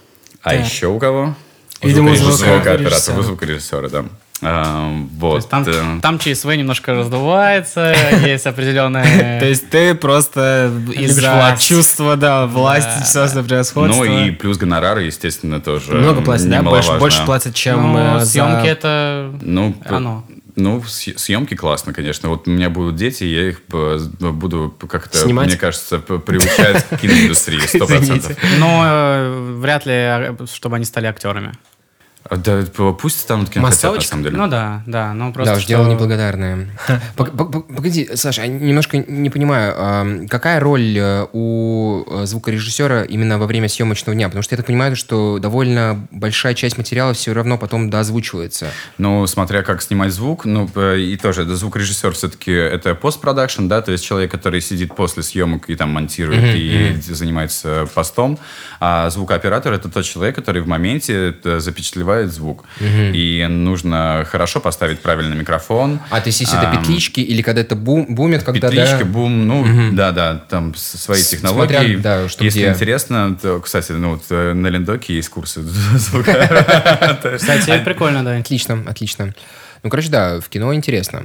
а 0.43 0.55
еще 0.55 0.87
у 0.87 0.99
кого? 0.99 1.37
Видимо, 1.85 2.13
у 2.13 2.15
звукорежиссера, 2.17 3.23
звукорежиссера. 3.23 3.89
да. 3.89 4.05
А, 4.47 4.91
То 5.21 5.27
Вот. 5.27 5.37
есть 5.37 5.49
там, 5.49 5.63
э, 5.67 6.01
там 6.03 6.19
ЧСВ 6.19 6.55
немножко 6.57 6.93
раздувается, 6.93 7.95
есть 8.27 8.47
определенные... 8.47 9.39
То 9.41 9.47
есть 9.47 9.71
ты 9.71 9.95
просто 9.95 10.71
из-за 10.93 11.57
чувства, 11.59 12.17
да, 12.17 12.47
власти, 12.47 13.07
собственно, 13.07 13.45
превосходства. 13.45 14.05
Ну 14.05 14.27
и 14.27 14.31
плюс 14.33 14.59
гонорары, 14.59 15.05
естественно, 15.05 15.61
тоже 15.61 15.93
Много 15.93 16.21
платят, 16.21 16.51
да? 16.51 16.63
Больше, 16.63 17.25
платят, 17.25 17.55
чем 17.55 17.93
Ну, 17.95 18.19
э, 18.19 18.25
съемки 18.27 18.67
это... 18.67 19.33
Ну, 19.41 19.75
Оно. 19.87 20.27
ну, 20.57 20.79
съ- 20.81 21.17
съемки 21.17 21.55
классно, 21.55 21.95
конечно. 21.95 22.29
Вот 22.29 22.47
у 22.47 22.51
меня 22.51 22.69
будут 22.69 22.97
дети, 22.97 23.25
я 23.25 23.49
их 23.49 23.63
э, 23.73 23.99
буду 24.21 24.75
как-то, 24.91 25.17
Снимать? 25.17 25.47
мне 25.47 25.57
кажется, 25.57 25.99
приучать 26.01 26.85
к 26.89 26.97
киноиндустрии, 27.01 27.61
сто 27.61 27.87
процентов. 27.87 28.37
Но 28.59 29.55
вряд 29.59 29.87
ли, 29.87 29.93
э, 29.95 30.37
чтобы 30.53 30.77
они 30.77 30.85
стали 30.85 31.07
актерами. 31.07 31.53
А, 32.31 32.37
Да, 32.37 32.63
пусть 32.99 33.21
станут 33.21 33.51
кем 33.51 33.63
хотят, 33.63 33.83
на 33.83 33.89
Массовочка? 33.91 34.09
самом 34.11 34.25
деле. 34.25 34.37
Ну 34.37 34.49
да, 34.49 34.83
да, 34.87 35.13
но 35.13 35.33
просто 35.33 35.53
да, 35.53 35.57
уж 35.59 35.63
что- 35.63 35.69
дело 35.69 35.87
неблагодарное. 35.89 36.69
Пог- 37.17 37.31
пог- 37.37 37.51
пог- 37.53 37.77
Погоди, 37.77 38.09
Саша, 38.15 38.43
я 38.43 38.49
немножко 38.49 38.97
не 38.97 39.29
понимаю, 39.31 39.75
ам, 39.77 40.29
какая 40.29 40.59
роль 40.61 40.97
э, 40.97 41.27
у 41.33 42.05
э, 42.11 42.27
звукорежиссера 42.27 43.03
именно 43.05 43.39
во 43.39 43.47
время 43.47 43.69
съемочного 43.69 44.15
дня? 44.15 44.29
Потому 44.29 44.43
что 44.43 44.55
я 44.55 44.57
так 44.57 44.67
понимаю, 44.67 44.97
что 44.97 45.39
довольно 45.39 46.07
большая 46.11 46.55
часть 46.55 46.79
материала 46.79 47.13
все 47.13 47.33
равно 47.35 47.59
потом 47.59 47.91
доозвучивается. 47.91 48.69
Ну, 48.99 49.27
смотря 49.27 49.63
как 49.63 49.83
снимать 49.83 50.13
звук, 50.13 50.45
ну, 50.47 50.67
и 50.95 51.17
тоже, 51.17 51.43
это 51.43 51.57
звукорежиссер 51.57 52.13
все-таки 52.13 52.53
это 52.53 52.95
постпродакшн, 52.95 53.69
да, 53.69 53.83
то 53.83 53.93
есть 53.93 54.05
человек, 54.05 54.31
который 54.31 54.61
сидит 54.61 54.95
после 54.95 55.23
съемок 55.23 55.69
и 55.69 55.75
там 55.77 55.91
монтирует 55.91 56.55
и 56.55 56.97
занимается 57.03 57.87
постом, 57.95 58.39
а 58.81 59.11
звукооператор 59.11 59.73
это 59.75 59.89
тот 59.91 60.05
человек, 60.05 60.35
который 60.37 60.63
в 60.63 60.67
моменте 60.69 61.35
э, 61.45 61.61
запечатлевает 62.15 62.33
звук. 62.33 62.65
И 62.81 63.47
нужно 63.49 64.25
хорошо 64.31 64.61
поставить 64.61 65.01
правильный 65.01 65.37
микрофон. 65.37 66.01
А 66.11 66.21
то 66.21 66.29
есть, 66.29 66.41
если 66.41 66.57
это 66.59 66.71
Ам, 66.71 66.79
петлички 66.81 67.21
или 67.21 67.43
когда 67.43 67.61
это 67.61 67.75
бум, 67.77 68.07
бумит, 68.15 68.43
когда 68.43 68.69
Петличка, 68.69 68.99
да... 69.01 69.05
бум, 69.05 69.47
ну, 69.47 69.91
да-да, 69.93 70.37
там 70.49 70.75
с- 70.75 70.99
свои 70.99 71.21
С- 71.21 71.29
технологии. 71.29 71.75
смотря, 71.75 71.99
да, 71.99 72.29
что 72.29 72.45
Если 72.45 72.61
где. 72.61 72.71
интересно, 72.71 73.37
то, 73.41 73.61
кстати, 73.61 73.93
ну, 73.93 74.11
вот 74.11 74.23
э, 74.31 74.53
на 74.53 74.69
Лендоке 74.69 75.15
есть 75.15 75.29
курсы 75.29 75.63
звука. 75.63 77.19
Кстати, 77.37 77.83
прикольно, 77.85 78.25
да. 78.25 78.37
Отлично, 78.37 78.83
отлично. 78.87 79.35
Ну, 79.83 79.91
короче, 79.91 80.09
да, 80.09 80.41
в 80.41 80.49
кино 80.49 80.75
интересно. 80.75 81.23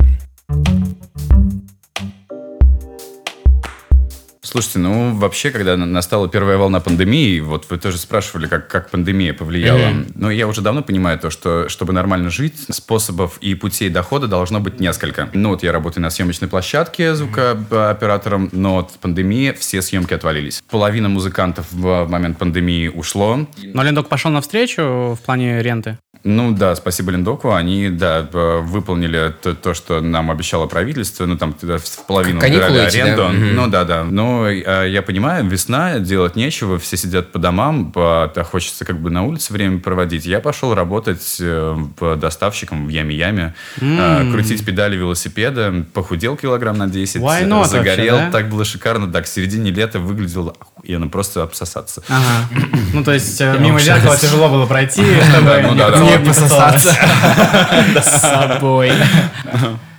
Слушайте, 4.49 4.79
ну 4.79 5.13
вообще, 5.15 5.51
когда 5.51 5.77
на- 5.77 5.85
настала 5.85 6.27
первая 6.27 6.57
волна 6.57 6.79
пандемии, 6.79 7.39
вот 7.39 7.67
вы 7.69 7.77
тоже 7.77 7.97
спрашивали, 7.99 8.47
как, 8.47 8.67
как 8.67 8.89
пандемия 8.89 9.33
повлияла. 9.33 9.93
Но 10.15 10.31
я 10.31 10.47
уже 10.47 10.61
давно 10.61 10.81
понимаю 10.81 11.19
то, 11.19 11.29
что 11.29 11.69
чтобы 11.69 11.93
нормально 11.93 12.31
жить, 12.31 12.55
способов 12.71 13.37
и 13.41 13.53
путей 13.53 13.89
дохода 13.89 14.27
должно 14.27 14.59
быть 14.59 14.79
несколько. 14.79 15.29
Ну 15.33 15.49
вот 15.49 15.61
я 15.61 15.71
работаю 15.71 16.01
на 16.01 16.09
съемочной 16.09 16.47
площадке 16.47 17.13
звукооператором, 17.13 18.49
но 18.51 18.75
вот 18.75 18.91
в 18.91 18.97
пандемии 18.97 19.51
все 19.51 19.81
съемки 19.81 20.13
отвалились. 20.15 20.61
Половина 20.69 21.09
музыкантов 21.09 21.67
в 21.71 22.07
момент 22.07 22.37
пандемии 22.37 22.87
ушло. 22.87 23.45
Но 23.63 23.83
Лендок 23.83 24.09
пошел 24.09 24.31
навстречу 24.31 24.81
в 24.81 25.19
плане 25.23 25.61
ренты. 25.61 25.97
Ну 26.23 26.51
да, 26.51 26.75
спасибо 26.75 27.11
Линдоку. 27.11 27.53
Они, 27.53 27.89
да, 27.89 28.27
э, 28.31 28.59
выполнили 28.61 29.33
то, 29.41 29.55
то, 29.55 29.73
что 29.73 30.01
нам 30.01 30.29
обещало 30.29 30.67
правительство. 30.67 31.25
Ну 31.25 31.37
там 31.37 31.53
в 31.53 32.05
половину 32.07 32.39
убирали 32.39 32.77
да? 32.77 32.85
аренду. 32.85 33.23
Мгм. 33.29 33.55
Ну 33.55 33.67
да, 33.67 33.85
да. 33.85 34.03
Но 34.03 34.49
э, 34.49 34.89
я 34.89 35.01
понимаю, 35.01 35.47
весна, 35.47 35.99
делать 35.99 36.35
нечего, 36.35 36.77
все 36.77 36.97
сидят 36.97 37.31
по 37.31 37.39
домам, 37.39 37.93
по- 37.93 38.29
да, 38.35 38.43
хочется 38.43 38.83
как 38.83 38.99
бы 38.99 39.09
на 39.09 39.23
улице 39.23 39.53
время 39.53 39.79
проводить. 39.79 40.25
Я 40.25 40.41
пошел 40.41 40.73
работать 40.75 41.37
э, 41.39 41.77
доставщиком 42.17 42.87
в 42.87 42.89
Яме-Яме, 42.89 43.53
э, 43.79 44.31
крутить 44.31 44.65
педали 44.65 44.97
велосипеда, 44.97 45.85
похудел 45.93 46.35
килограмм 46.35 46.77
на 46.77 46.87
10, 46.87 47.21
Why 47.21 47.45
not 47.45 47.67
загорел, 47.67 48.15
вообще, 48.15 48.25
да? 48.25 48.31
так 48.31 48.49
было 48.49 48.65
шикарно. 48.65 49.07
Да, 49.07 49.21
к 49.21 49.27
середине 49.27 49.71
лета 49.71 49.99
выглядело 49.99 50.53
охуенно, 50.79 51.07
просто 51.07 51.43
обсосаться. 51.43 52.03
Ага. 52.09 52.49
Ну, 52.93 53.03
то 53.03 53.13
есть 53.13 53.39
э, 53.39 53.55
мимо 53.59 53.79
зеркала 53.79 54.17
тяжело 54.17 54.49
было 54.49 54.65
пройти, 54.65 55.03
чтобы 55.31 55.61
ну 55.61 55.75
не 55.75 56.25
пососаться. 56.25 56.89
с 58.01 58.21
собой. 58.21 58.91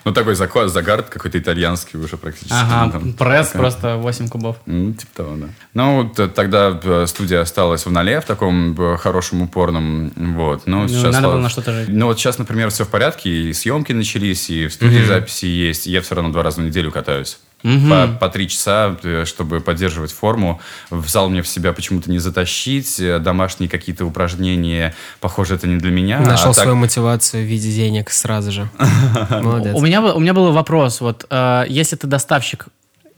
Ну 0.04 0.12
такой 0.12 0.34
зако- 0.34 0.66
загар 0.66 1.02
какой-то 1.02 1.38
итальянский 1.38 1.98
уже 2.00 2.16
практически. 2.16 2.52
Ну, 2.52 2.58
Ага, 2.60 2.92
там. 2.92 3.12
пресс 3.12 3.48
просто 3.48 3.96
8 3.96 4.28
кубов. 4.28 4.56
Ну, 4.66 4.92
типа 4.92 5.10
того, 5.14 5.36
да. 5.36 5.46
Ну, 5.74 6.02
вот, 6.02 6.18
э, 6.18 6.26
тогда 6.28 6.80
э, 6.82 7.04
студия 7.06 7.42
осталась 7.42 7.86
в 7.86 7.92
ноле, 7.92 8.20
в 8.20 8.24
таком 8.24 8.74
хорошем, 8.98 9.42
упорном, 9.42 10.10
вот. 10.16 10.66
Но 10.66 10.82
Ну, 10.82 10.88
сейчас, 10.88 11.14
надо 11.14 11.28
было 11.28 11.38
на 11.38 11.48
что-то 11.48 11.72
жить. 11.72 11.88
Ну, 11.90 12.06
вот 12.06 12.18
сейчас, 12.18 12.38
например, 12.38 12.70
все 12.70 12.84
в 12.84 12.88
порядке, 12.88 13.30
и 13.30 13.52
съемки 13.52 13.92
начались, 13.92 14.50
и 14.50 14.66
в 14.66 14.72
студии 14.72 15.04
записи 15.04 15.44
есть, 15.44 15.86
и 15.86 15.92
я 15.92 16.00
все 16.00 16.14
равно 16.16 16.32
два 16.32 16.42
раза 16.42 16.60
в 16.60 16.64
неделю 16.64 16.90
катаюсь. 16.90 17.38
По, 17.62 18.06
по 18.18 18.28
три 18.30 18.48
часа, 18.48 18.96
э, 19.02 19.24
чтобы 19.26 19.60
поддерживать 19.60 20.12
форму. 20.12 20.60
В 20.88 21.06
зал 21.08 21.28
мне 21.28 21.42
в 21.42 21.48
себя 21.48 21.72
почему-то 21.72 22.10
не 22.10 22.18
затащить. 22.18 22.98
э, 23.00 23.18
Домашние 23.18 23.68
какие-то 23.68 24.06
упражнения, 24.06 24.94
похоже, 25.20 25.56
это 25.56 25.66
не 25.66 25.76
для 25.76 25.90
меня. 25.90 26.20
Нашел 26.20 26.52
а 26.52 26.54
так- 26.54 26.62
свою 26.62 26.76
мотивацию 26.76 27.44
в 27.44 27.46
виде 27.46 27.70
денег 27.70 28.10
сразу 28.10 28.50
же. 28.50 28.68
Молодец. 29.30 29.74
У 29.76 29.80
меня, 29.82 30.00
был- 30.00 30.16
у 30.16 30.20
меня 30.20 30.32
был 30.32 30.52
вопрос. 30.52 31.00
Вот 31.02 31.26
э, 31.28 31.64
если 31.68 31.96
ты 31.96 32.06
доставщик, 32.06 32.66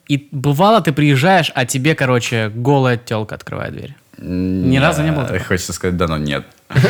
и 0.08 0.28
бывало 0.32 0.80
ты 0.80 0.92
приезжаешь, 0.92 1.52
а 1.54 1.64
тебе, 1.64 1.94
короче, 1.94 2.50
голая 2.52 2.96
телка 2.96 3.36
открывает 3.36 3.72
дверь. 3.72 3.94
Ни 4.18 4.76
разу 4.78 5.02
не 5.02 5.12
было 5.12 5.24
такого? 5.24 5.44
Хочется 5.44 5.72
сказать, 5.72 5.96
да, 5.96 6.06
но 6.08 6.18
нет. 6.18 6.44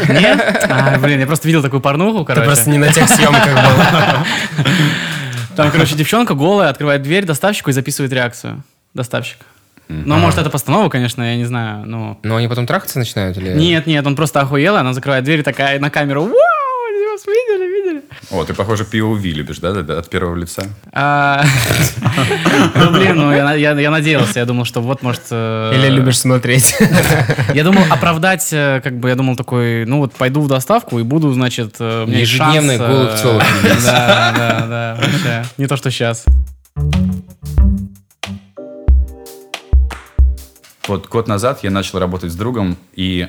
Нет? 0.08 0.66
А, 0.70 0.98
блин, 0.98 1.20
я 1.20 1.26
просто 1.26 1.46
видел 1.48 1.62
такую 1.62 1.80
порнуху, 1.80 2.20
Ты 2.20 2.24
короче. 2.26 2.46
просто 2.46 2.70
не 2.70 2.78
на 2.78 2.92
тех 2.92 3.08
съемках 3.08 3.54
был. 3.54 4.64
Там, 5.56 5.70
короче, 5.70 5.94
девчонка 5.94 6.34
голая 6.34 6.70
открывает 6.70 7.02
дверь 7.02 7.24
доставщику 7.24 7.70
и 7.70 7.72
записывает 7.72 8.12
реакцию. 8.12 8.62
Доставщик. 8.94 9.38
Ну, 9.88 10.16
может, 10.16 10.38
это 10.38 10.48
постанова, 10.48 10.88
конечно, 10.88 11.22
я 11.22 11.36
не 11.36 11.44
знаю. 11.44 11.84
Ну, 11.86 12.18
Но 12.22 12.36
они 12.36 12.48
потом 12.48 12.66
трахаться 12.66 12.98
начинают 12.98 13.36
или... 13.36 13.50
нет, 13.52 13.86
нет, 13.86 14.06
он 14.06 14.16
просто 14.16 14.40
охуел, 14.40 14.76
она 14.76 14.94
закрывает 14.94 15.24
дверь 15.24 15.42
такая 15.42 15.78
на 15.80 15.90
камеру. 15.90 16.22
Вау, 16.22 16.32
видели? 16.88 17.16
О, 18.32 18.44
ты, 18.44 18.54
похоже, 18.54 18.84
POV 18.84 19.20
любишь, 19.32 19.58
да, 19.58 19.72
да, 19.72 19.82
да, 19.82 19.98
от 19.98 20.08
первого 20.08 20.34
лица? 20.36 20.64
А, 20.90 21.44
Ну, 22.74 22.90
блин, 22.90 23.16
ну, 23.16 23.30
я, 23.30 23.90
надеялся, 23.90 24.38
я 24.40 24.46
думал, 24.46 24.64
что 24.64 24.80
вот, 24.80 25.02
может... 25.02 25.24
э, 25.30 25.72
Или 25.74 25.88
любишь 25.88 26.18
смотреть. 26.18 26.74
Я 27.54 27.62
думал 27.62 27.82
оправдать, 27.90 28.48
э, 28.52 28.80
как 28.82 28.98
бы, 28.98 29.10
я 29.10 29.16
думал 29.16 29.36
такой, 29.36 29.84
ну 29.84 29.98
вот 29.98 30.14
пойду 30.14 30.40
в 30.40 30.48
доставку 30.48 30.98
и 30.98 31.02
буду, 31.02 31.30
значит, 31.34 31.76
э, 31.78 32.06
голых 32.78 33.14
э, 33.14 33.22
тёлок 33.22 33.44
видеть. 33.62 33.84
Да, 33.84 34.34
да, 34.36 34.66
да, 34.66 34.98
вообще. 34.98 35.44
Не 35.58 35.66
то, 35.66 35.76
что 35.76 35.90
сейчас. 35.90 36.24
Вот 40.88 41.08
год 41.08 41.28
назад 41.28 41.60
я 41.62 41.70
начал 41.70 41.98
работать 41.98 42.32
с 42.32 42.34
другом 42.34 42.78
и 42.94 43.28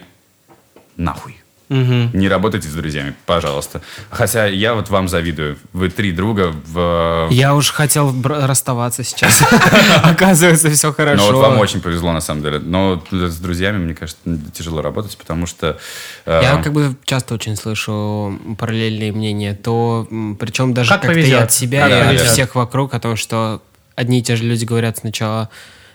нахуй. 0.96 1.43
Мгм. 1.70 2.12
Не 2.14 2.28
работайте 2.28 2.68
с 2.68 2.74
друзьями, 2.74 3.16
пожалуйста. 3.26 3.82
Хотя 4.10 4.46
я 4.46 4.74
вот 4.76 4.90
вам 4.90 5.08
завидую. 5.08 5.58
Вы 5.72 5.90
три 5.90 6.12
друга 6.12 6.54
в... 6.68 7.30
Я 7.32 7.56
уж 7.56 7.72
хотел 7.72 8.14
расставаться 8.24 9.04
сейчас. 9.04 9.44
Оказывается, 10.04 10.70
все 10.70 10.88
Но 10.90 10.94
хорошо. 10.94 11.32
вот 11.32 11.42
вам 11.42 11.58
очень 11.60 11.82
повезло, 11.82 12.12
на 12.12 12.22
самом 12.22 12.44
деле. 12.44 12.60
Но 12.60 13.04
с 13.12 13.38
друзьями, 13.38 13.78
мне 13.78 13.96
кажется, 13.96 14.20
тяжело 14.54 14.82
работать, 14.82 15.18
потому 15.18 15.48
что... 15.48 15.78
э, 16.26 16.42
Я 16.44 16.62
как 16.62 16.74
бы 16.74 16.96
часто 17.06 17.34
очень 17.34 17.56
слышу 17.56 18.40
параллельные 18.60 19.12
мнения, 19.12 19.54
то 19.56 20.08
причем 20.40 20.74
даже 20.74 20.90
Как 20.90 21.02
как-то 21.02 21.20
и 21.20 21.32
от 21.32 21.52
себя, 21.52 22.12
и 22.12 22.16
от 22.16 22.22
всех 22.22 22.56
вокруг 22.56 22.94
о 22.94 23.00
том, 23.00 23.16
что 23.16 23.62
одни 23.96 24.20
и 24.20 24.22
те 24.22 24.36
же 24.36 24.44
люди 24.44 24.66
говорят 24.66 24.98
сначала 24.98 25.50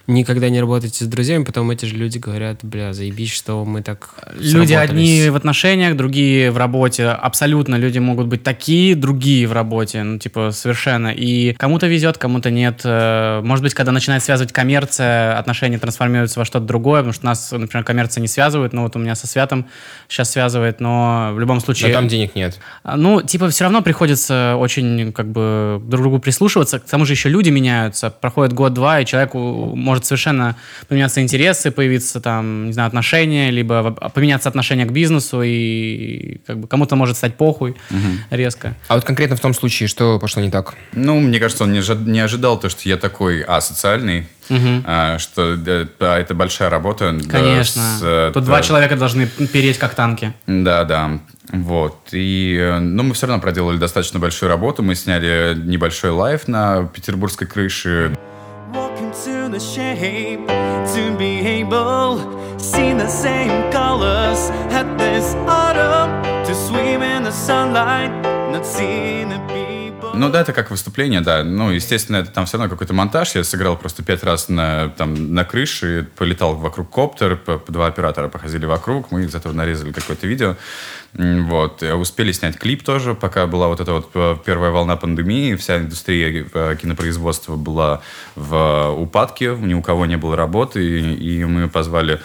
никогда 0.08 0.48
не 0.48 0.60
работайте 0.60 1.04
с 1.04 1.06
друзьями, 1.06 1.44
потом 1.44 1.70
эти 1.70 1.84
же 1.84 1.94
люди 1.94 2.18
говорят, 2.18 2.60
бля, 2.62 2.92
заебись, 2.92 3.32
что 3.32 3.64
мы 3.64 3.82
так 3.82 4.14
Люди 4.38 4.72
одни 4.72 5.18
сработались». 5.18 5.28
в 5.28 5.36
отношениях, 5.36 5.96
другие 5.96 6.50
в 6.50 6.56
работе. 6.56 7.08
Абсолютно 7.08 7.76
люди 7.76 7.98
могут 7.98 8.26
быть 8.26 8.42
такие, 8.42 8.96
другие 8.96 9.46
в 9.46 9.52
работе. 9.52 10.02
Ну, 10.02 10.18
типа, 10.18 10.50
совершенно. 10.50 11.08
И 11.08 11.52
кому-то 11.54 11.86
везет, 11.86 12.16
кому-то 12.18 12.50
нет. 12.50 12.80
Э, 12.84 13.40
Может 13.42 13.62
быть, 13.62 13.74
когда 13.74 13.92
начинает 13.92 14.22
связывать 14.24 14.52
коммерция, 14.52 15.38
отношения 15.38 15.78
трансформируются 15.78 16.38
во 16.38 16.44
что-то 16.46 16.64
другое, 16.64 17.00
потому 17.00 17.12
что 17.12 17.26
нас, 17.26 17.52
например, 17.52 17.84
коммерция 17.84 18.22
не 18.22 18.28
связывает. 18.28 18.72
Ну, 18.72 18.82
вот 18.82 18.96
у 18.96 18.98
меня 18.98 19.14
со 19.14 19.26
Святом 19.26 19.66
сейчас 20.08 20.30
связывает, 20.30 20.80
но 20.80 21.30
в 21.34 21.38
любом 21.40 21.56
Но 21.56 21.60
случае... 21.60 21.92
там 21.92 22.08
денег 22.08 22.34
нет. 22.34 22.58
А, 22.82 22.96
Ну, 22.96 23.20
типа, 23.20 23.50
все 23.50 23.64
равно 23.64 23.82
приходится 23.82 24.56
очень, 24.58 25.12
как 25.12 25.30
бы, 25.30 25.80
друг 25.84 26.00
к 26.00 26.02
другу 26.02 26.18
прислушиваться. 26.18 26.78
К 26.78 26.84
тому 26.84 27.04
же 27.04 27.12
еще 27.12 27.28
люди 27.28 27.50
меняются. 27.50 28.10
Проходит 28.10 28.54
год-два, 28.54 29.00
и 29.00 29.04
человеку 29.04 29.72
может 29.76 29.97
совершенно 30.04 30.56
поменяться 30.88 31.20
интересы, 31.22 31.70
появиться 31.70 32.20
там, 32.20 32.66
не 32.66 32.72
знаю, 32.72 32.88
отношения, 32.88 33.50
либо 33.50 33.82
в- 34.00 34.08
поменяться 34.10 34.48
отношение 34.48 34.86
к 34.86 34.90
бизнесу, 34.92 35.42
и 35.42 36.38
как 36.46 36.58
бы 36.58 36.68
кому-то 36.68 36.96
может 36.96 37.16
стать 37.16 37.36
похуй 37.36 37.74
резко. 38.30 38.74
А 38.88 38.94
вот 38.94 39.04
конкретно 39.04 39.36
в 39.36 39.40
том 39.40 39.54
случае, 39.54 39.88
что 39.88 40.18
пошло 40.18 40.42
не 40.42 40.50
так? 40.50 40.74
Ну, 40.92 41.18
мне 41.20 41.38
кажется, 41.38 41.64
он 41.64 41.72
не, 41.72 41.78
ожи- 41.80 41.94
не 42.04 42.20
ожидал 42.20 42.58
то, 42.58 42.68
что 42.68 42.88
я 42.88 42.96
такой 42.96 43.42
асоциальный, 43.42 44.26
а, 44.50 45.18
что 45.18 45.56
да, 45.56 45.86
да, 46.00 46.18
это 46.18 46.34
большая 46.34 46.70
работа. 46.70 47.12
да, 47.12 47.28
Конечно. 47.30 47.82
с, 47.82 48.00
э, 48.02 48.30
Тут 48.32 48.44
да, 48.44 48.46
два 48.48 48.62
человека 48.62 48.96
должны 48.96 49.26
переть 49.26 49.78
как 49.78 49.94
танки. 49.94 50.32
Да, 50.46 50.84
да. 50.84 51.18
Вот. 51.52 51.98
И, 52.12 52.56
э, 52.58 52.78
ну, 52.78 53.02
мы 53.02 53.12
все 53.14 53.26
равно 53.26 53.42
проделали 53.42 53.76
достаточно 53.76 54.18
большую 54.18 54.48
работу. 54.48 54.82
Мы 54.82 54.94
сняли 54.94 55.54
небольшой 55.62 56.10
live 56.10 56.48
на 56.48 56.84
петербургской 56.86 57.46
крыше. 57.46 58.16
The 59.50 59.58
shape 59.58 60.46
to 60.46 61.16
be 61.16 61.40
able. 61.40 62.18
See 62.58 62.92
the 62.92 63.08
same 63.08 63.72
colors 63.72 64.50
at 64.70 64.98
this 64.98 65.34
autumn. 65.48 66.22
To 66.44 66.54
swim 66.54 67.02
in 67.02 67.22
the 67.22 67.32
sunlight 67.32 68.10
not 68.52 68.66
seeing 68.66 69.30
people 69.30 69.57
Ну 70.14 70.30
да, 70.30 70.40
это 70.40 70.52
как 70.52 70.70
выступление, 70.70 71.20
да. 71.20 71.44
Ну, 71.44 71.70
естественно, 71.70 72.16
это 72.16 72.30
там 72.30 72.46
все 72.46 72.58
равно 72.58 72.70
какой-то 72.70 72.94
монтаж. 72.94 73.34
Я 73.34 73.44
сыграл 73.44 73.76
просто 73.76 74.02
пять 74.02 74.22
раз 74.24 74.48
на, 74.48 74.88
там, 74.90 75.34
на 75.34 75.44
крыше, 75.44 76.08
полетал 76.16 76.56
вокруг 76.56 76.90
коптер, 76.90 77.40
два 77.68 77.86
оператора 77.86 78.28
походили 78.28 78.66
вокруг, 78.66 79.10
мы 79.10 79.24
из 79.24 79.34
этого 79.34 79.52
нарезали 79.52 79.92
какое-то 79.92 80.26
видео. 80.26 80.56
Вот. 81.14 81.82
Э, 81.82 81.94
Успели 81.94 82.32
снять 82.32 82.58
клип 82.58 82.82
тоже, 82.82 83.14
пока 83.14 83.46
была 83.46 83.68
вот 83.68 83.80
эта 83.80 83.92
вот 83.92 84.10
э, 84.14 84.36
первая 84.44 84.70
волна 84.70 84.96
пандемии. 84.96 85.54
Вся 85.54 85.78
индустрия 85.78 86.46
э, 86.52 86.76
кинопроизводства 86.80 87.56
была 87.56 88.02
в 88.34 88.90
упадке, 88.90 89.56
ни 89.56 89.74
у 89.74 89.82
кого 89.82 90.06
не 90.06 90.16
было 90.16 90.36
работы, 90.36 90.84
и, 90.84 91.14
и 91.14 91.44
мы 91.44 91.68
позвали 91.68 92.20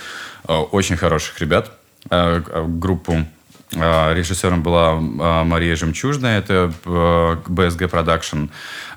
очень 0.45 0.97
хороших 0.97 1.39
ребят, 1.39 1.71
группу 2.09 3.25
Режиссером 3.75 4.61
была 4.61 4.91
а, 4.93 5.43
Мария 5.43 5.75
Жемчужная, 5.75 6.39
это 6.39 6.71
а, 6.85 7.41
BSG 7.47 7.89
Production. 7.89 8.49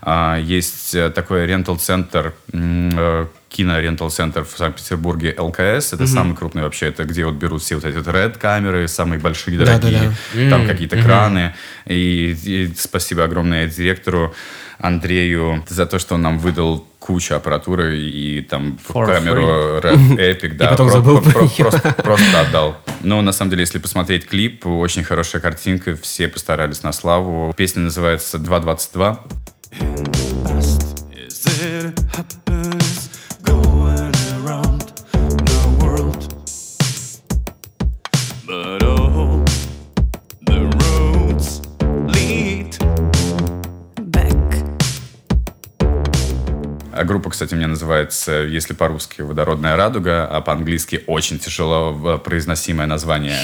А, 0.02 0.38
Есть 0.38 0.94
э, 0.94 1.10
такой 1.10 1.46
рентал-центр, 1.46 2.34
э, 2.52 3.26
кино-рентал-центр 3.48 4.44
в 4.44 4.56
Санкт-Петербурге 4.56 5.34
ЛКС. 5.36 5.92
Это 5.92 6.06
самый 6.06 6.36
крупный 6.36 6.62
вообще. 6.62 6.86
Это 6.86 7.04
где 7.04 7.24
вот 7.24 7.34
берут 7.34 7.62
все 7.62 7.74
вот 7.74 7.84
эти 7.84 7.96
вот 7.96 8.06
RED-камеры, 8.06 8.86
самые 8.86 9.18
большие, 9.18 9.58
дорогие. 9.58 10.12
Там 10.50 10.66
какие-то 10.66 11.02
краны. 11.02 11.54
И, 11.86 12.36
и 12.44 12.74
спасибо 12.76 13.24
огромное 13.24 13.66
директору 13.66 14.34
Андрею 14.78 15.64
за 15.68 15.86
то, 15.86 15.98
что 15.98 16.16
он 16.16 16.22
нам 16.22 16.38
выдал 16.38 16.86
кучу 17.06 17.34
аппаратуры 17.34 17.98
и 17.98 18.42
там 18.42 18.78
For 18.88 19.06
камеру 19.06 19.42
Red 19.80 20.16
Epic, 20.16 20.54
да, 20.56 20.68
потом 20.70 20.88
про- 20.88 20.92
забыл 20.94 21.20
про- 21.20 21.32
про 21.32 21.48
просто, 21.48 21.92
просто 22.02 22.40
отдал. 22.40 22.76
Но 23.02 23.22
на 23.22 23.32
самом 23.32 23.50
деле, 23.50 23.60
если 23.62 23.78
посмотреть 23.78 24.26
клип, 24.26 24.66
очень 24.66 25.04
хорошая 25.04 25.40
картинка, 25.40 25.96
все 25.96 26.28
постарались 26.28 26.82
на 26.82 26.92
славу. 26.92 27.54
Песня 27.56 27.82
называется 27.82 28.38
«2.22». 28.38 29.18
группа, 47.04 47.30
кстати, 47.30 47.54
у 47.54 47.56
меня 47.56 47.68
называется, 47.68 48.32
если 48.32 48.74
по-русски, 48.74 49.20
«Водородная 49.22 49.76
радуга», 49.76 50.26
а 50.26 50.40
по-английски 50.40 51.02
очень 51.06 51.38
тяжело 51.38 51.92
в- 51.92 52.18
произносимое 52.18 52.86
название. 52.86 53.36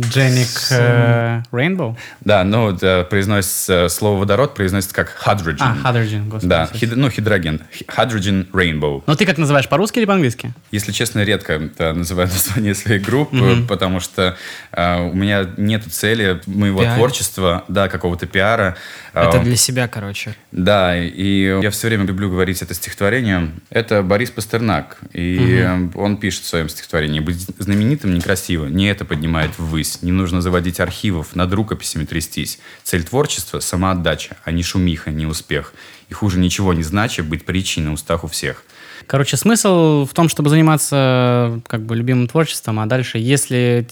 Дженник 0.00 0.48
э, 0.70 1.42
Rainbow? 1.52 1.96
Да, 2.20 2.44
ну, 2.44 2.72
да, 2.72 3.04
произносится, 3.04 3.88
слово 3.88 4.20
«водород» 4.20 4.54
произносится 4.54 4.94
как 4.94 5.16
hydrogen. 5.24 5.56
А, 5.60 5.76
Hydrogen, 5.92 6.28
господи. 6.28 6.46
Да, 6.48 6.68
хид- 6.72 6.94
ну, 6.94 7.08
гидроген. 7.08 7.60
Hydrogen 7.88 8.50
Rainbow. 8.52 9.02
Но 9.06 9.14
ты 9.14 9.26
как 9.26 9.38
называешь, 9.38 9.68
по-русски 9.68 9.98
или 9.98 10.06
по-английски? 10.06 10.52
Если 10.70 10.92
честно, 10.92 11.20
редко 11.24 11.70
да, 11.78 11.92
называю 11.92 12.28
название 12.32 12.74
своей 12.74 13.00
группы, 13.00 13.64
потому 13.68 14.00
что 14.00 14.36
э, 14.72 15.00
у 15.10 15.14
меня 15.14 15.46
нет 15.56 15.84
цели 15.92 16.40
моего 16.46 16.80
Пиар? 16.82 16.96
творчества, 16.96 17.64
да, 17.68 17.88
какого-то 17.88 18.26
пиара. 18.26 18.76
Э, 19.14 19.28
Это 19.28 19.40
для 19.40 19.56
себя, 19.56 19.88
короче. 19.88 20.34
Да, 20.52 20.96
и 20.96 21.58
я 21.62 21.70
все 21.70 21.88
время 21.88 22.01
люблю 22.04 22.30
говорить 22.30 22.62
это 22.62 22.74
стихотворение. 22.74 23.50
Это 23.70 24.02
Борис 24.02 24.30
Пастернак. 24.30 24.98
И 25.12 25.62
э, 25.64 25.88
он 25.94 26.16
пишет 26.16 26.44
в 26.44 26.46
своем 26.46 26.68
стихотворении. 26.68 27.20
«Быть 27.20 27.36
знаменитым 27.58 28.14
некрасиво, 28.14 28.66
не 28.66 28.86
это 28.86 29.04
поднимает 29.04 29.52
ввысь. 29.58 30.02
Не 30.02 30.12
нужно 30.12 30.40
заводить 30.40 30.80
архивов, 30.80 31.34
над 31.34 31.52
рукописями 31.52 32.04
трястись. 32.04 32.58
Цель 32.82 33.04
творчества– 33.04 33.58
самоотдача, 33.60 34.36
а 34.44 34.52
не 34.52 34.62
шумиха, 34.62 35.10
не 35.10 35.26
успех. 35.26 35.74
И 36.08 36.14
хуже 36.14 36.38
ничего 36.38 36.74
не 36.74 36.82
значит 36.82 37.26
быть 37.26 37.46
на 37.78 37.92
устах 37.92 38.24
у 38.24 38.26
всех. 38.26 38.64
Короче, 39.06 39.36
смысл 39.36 40.06
в 40.06 40.14
том, 40.14 40.28
чтобы 40.28 40.50
заниматься 40.50 41.60
как 41.66 41.82
бы 41.82 41.96
любимым 41.96 42.28
творчеством, 42.28 42.80
а 42.80 42.86
дальше, 42.86 43.18
если 43.18 43.86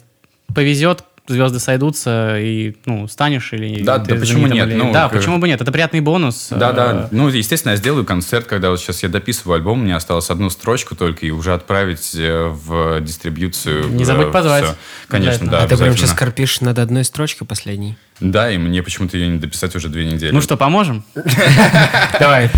повезет, 0.55 1.05
звезды 1.28 1.61
сойдутся 1.61 2.38
и 2.38 2.76
ну 2.87 3.06
станешь 3.09 3.52
или 3.52 3.83
Да, 3.83 3.98
да 3.98 4.14
почему 4.16 4.46
нет? 4.46 4.66
или- 4.68 4.74
Ну, 4.76 4.92
да, 4.92 5.09
как- 5.09 5.18
почему 5.18 5.38
бы 5.38 5.46
нет? 5.48 5.61
Это 5.61 5.70
приятный 5.72 6.00
бонус. 6.00 6.48
Да, 6.50 6.70
Э, 6.70 6.74
да. 6.74 7.09
Ну, 7.11 7.28
естественно, 7.28 7.72
я 7.72 7.76
сделаю 7.76 8.04
концерт, 8.04 8.46
когда 8.46 8.70
вот 8.70 8.80
сейчас 8.80 9.02
я 9.02 9.09
дописываю 9.09 9.56
альбом, 9.56 9.80
мне 9.85 9.94
осталось 9.94 10.30
одну 10.30 10.50
строчку 10.50 10.96
только 10.96 11.26
и 11.26 11.30
уже 11.30 11.54
отправить 11.54 12.12
э, 12.14 12.46
в 12.48 13.00
дистрибьюцию. 13.00 13.88
Не 13.90 14.02
э, 14.02 14.06
забудь 14.06 14.33
позвать. 14.33 14.64
всё. 14.64 14.74
Конечно, 15.09 15.46
да. 15.48 15.62
а 15.62 15.66
ты 15.68 15.76
прям 15.76 15.96
сейчас 15.96 16.12
корпишь 16.12 16.61
над 16.61 16.78
одной 16.78 17.04
строчкой 17.04 17.46
последней. 17.46 17.96
Да, 18.20 18.50
и 18.50 18.59
мне 18.59 18.83
почему-то 18.83 19.16
ее 19.16 19.28
не 19.28 19.38
дописать 19.38 19.74
уже 19.76 19.88
две 19.88 20.04
недели. 20.04 20.33
Ну 20.33 20.40
что, 20.40 20.56
поможем? 20.56 21.04
Давай. 22.20 22.50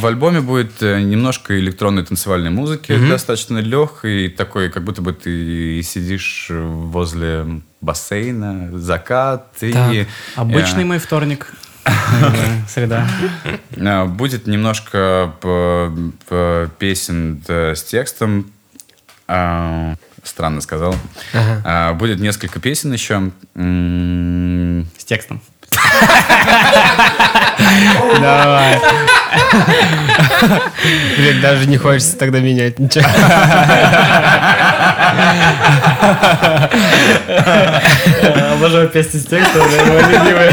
В 0.00 0.06
альбоме 0.06 0.40
будет 0.40 0.82
э, 0.82 1.00
немножко 1.00 1.58
электронной 1.58 2.04
танцевальной 2.04 2.50
музыки, 2.50 2.96
достаточно 3.08 3.58
легкой, 3.58 4.28
такой, 4.28 4.68
как 4.70 4.84
будто 4.84 5.00
бы 5.02 5.12
ты 5.12 5.80
сидишь 5.82 6.48
возле 6.50 7.62
бассейна, 7.80 8.78
закат. 8.78 9.46
И, 9.62 9.72
Так, 9.72 9.92
Обычный 10.34 10.82
э, 10.82 10.86
мой 10.86 10.98
вторник. 10.98 11.52
Э, 11.84 11.90
Среда. 12.68 13.08
э, 13.74 14.04
Будет 14.06 14.46
немножко 14.46 15.32
п- 15.40 16.68
песен 16.78 17.42
э, 17.48 17.74
с 17.74 17.82
текстом. 17.84 18.50
Странно 19.26 20.60
сказал. 20.60 20.94
Будет 21.94 22.20
несколько 22.20 22.60
песен 22.60 22.92
еще. 22.92 23.30
С 23.54 25.04
текстом. 25.04 25.40
Давай. 28.20 28.80
Блин, 31.16 31.40
даже 31.40 31.66
не 31.66 31.76
хочется 31.76 32.16
тогда 32.16 32.40
менять 32.40 32.78
ничего. 32.78 33.04
Обожаю 38.52 38.88
песни 38.88 39.18
с 39.18 39.26
текстом, 39.26 39.62
любимые. 39.70 40.52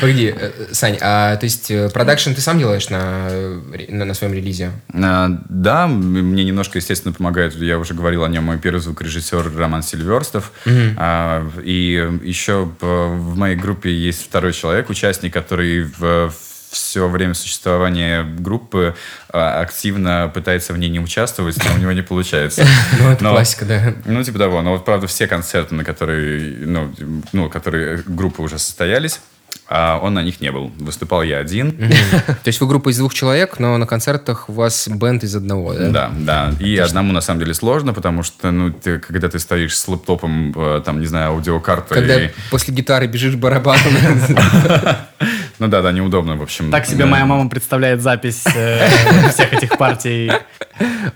Погоди, 0.00 0.34
э, 0.36 0.50
Сань, 0.72 0.98
а 1.00 1.36
то 1.36 1.44
есть 1.44 1.70
э, 1.70 1.88
продакшн 1.90 2.32
ты 2.32 2.40
сам 2.40 2.58
делаешь 2.58 2.90
на, 2.90 3.28
э, 3.30 3.60
на, 3.88 4.04
на 4.04 4.14
своем 4.14 4.34
релизе? 4.34 4.72
А, 4.92 5.30
Да, 5.48 5.86
мне 5.86 6.44
немножко, 6.44 6.78
естественно, 6.78 7.14
помогает, 7.14 7.54
я 7.54 7.78
уже 7.78 7.94
говорил 7.94 8.24
о 8.24 8.28
нем, 8.28 8.44
мой 8.44 8.58
первый 8.58 8.80
звукорежиссер 8.80 9.56
Роман 9.56 9.82
Сильверстов. 9.82 10.52
А, 10.66 11.48
И 11.62 12.10
еще 12.22 12.68
в 12.80 13.36
моей 13.36 13.56
группе 13.56 13.90
есть 13.90 14.24
второй 14.24 14.52
человек, 14.52 14.90
участник, 14.90 15.32
который 15.32 15.82
в 15.98 16.30
все 16.70 17.08
время 17.08 17.34
существования 17.34 18.22
группы 18.22 18.94
а, 19.28 19.60
активно 19.60 20.30
пытается 20.32 20.72
в 20.72 20.78
ней 20.78 20.88
не 20.88 21.00
участвовать, 21.00 21.56
но 21.64 21.74
у 21.74 21.78
него 21.78 21.92
не 21.92 22.02
получается. 22.02 22.66
Ну, 22.98 23.10
это 23.10 23.24
классика, 23.24 23.64
да. 23.64 23.94
Ну, 24.04 24.22
типа 24.22 24.38
того. 24.38 24.62
Но 24.62 24.72
вот, 24.72 24.84
правда, 24.84 25.06
все 25.06 25.26
концерты, 25.26 25.74
на 25.74 25.84
которые, 25.84 26.56
ну, 26.58 26.92
ну, 27.32 27.48
которые 27.50 28.02
группы 28.06 28.42
уже 28.42 28.58
состоялись, 28.58 29.20
а 29.68 29.98
он 30.00 30.14
на 30.14 30.22
них 30.22 30.40
не 30.40 30.52
был. 30.52 30.70
Выступал 30.78 31.22
я 31.22 31.38
один. 31.38 31.72
То 32.26 32.46
есть 32.46 32.60
вы 32.60 32.68
группа 32.68 32.90
из 32.90 32.98
двух 32.98 33.14
человек, 33.14 33.58
но 33.58 33.76
на 33.76 33.86
концертах 33.86 34.48
у 34.48 34.52
вас 34.52 34.88
бенд 34.88 35.24
из 35.24 35.34
одного, 35.34 35.74
да? 35.74 35.90
Да, 35.90 36.12
да. 36.14 36.54
И 36.60 36.76
одному 36.76 37.12
на 37.12 37.20
самом 37.20 37.40
деле 37.40 37.54
сложно, 37.54 37.92
потому 37.92 38.22
что, 38.22 38.50
ну, 38.50 38.72
ты, 38.72 38.98
когда 38.98 39.28
ты 39.28 39.38
стоишь 39.38 39.76
с 39.76 39.88
лэптопом, 39.88 40.52
э, 40.56 40.82
там, 40.84 41.00
не 41.00 41.06
знаю, 41.06 41.32
аудиокартой. 41.32 41.96
Когда 41.96 42.20
после 42.50 42.74
гитары 42.74 43.06
бежишь 43.06 43.34
барабаном. 43.34 43.82
Ну 45.58 45.68
да, 45.68 45.82
да, 45.82 45.92
неудобно, 45.92 46.36
в 46.36 46.42
общем. 46.42 46.70
Так 46.70 46.86
себе 46.86 47.04
Да. 47.04 47.06
моя 47.06 47.26
мама 47.26 47.48
представляет 47.48 48.02
запись 48.02 48.44
э, 48.54 48.86
всех 49.32 49.52
этих 49.52 49.78
партий. 49.78 50.30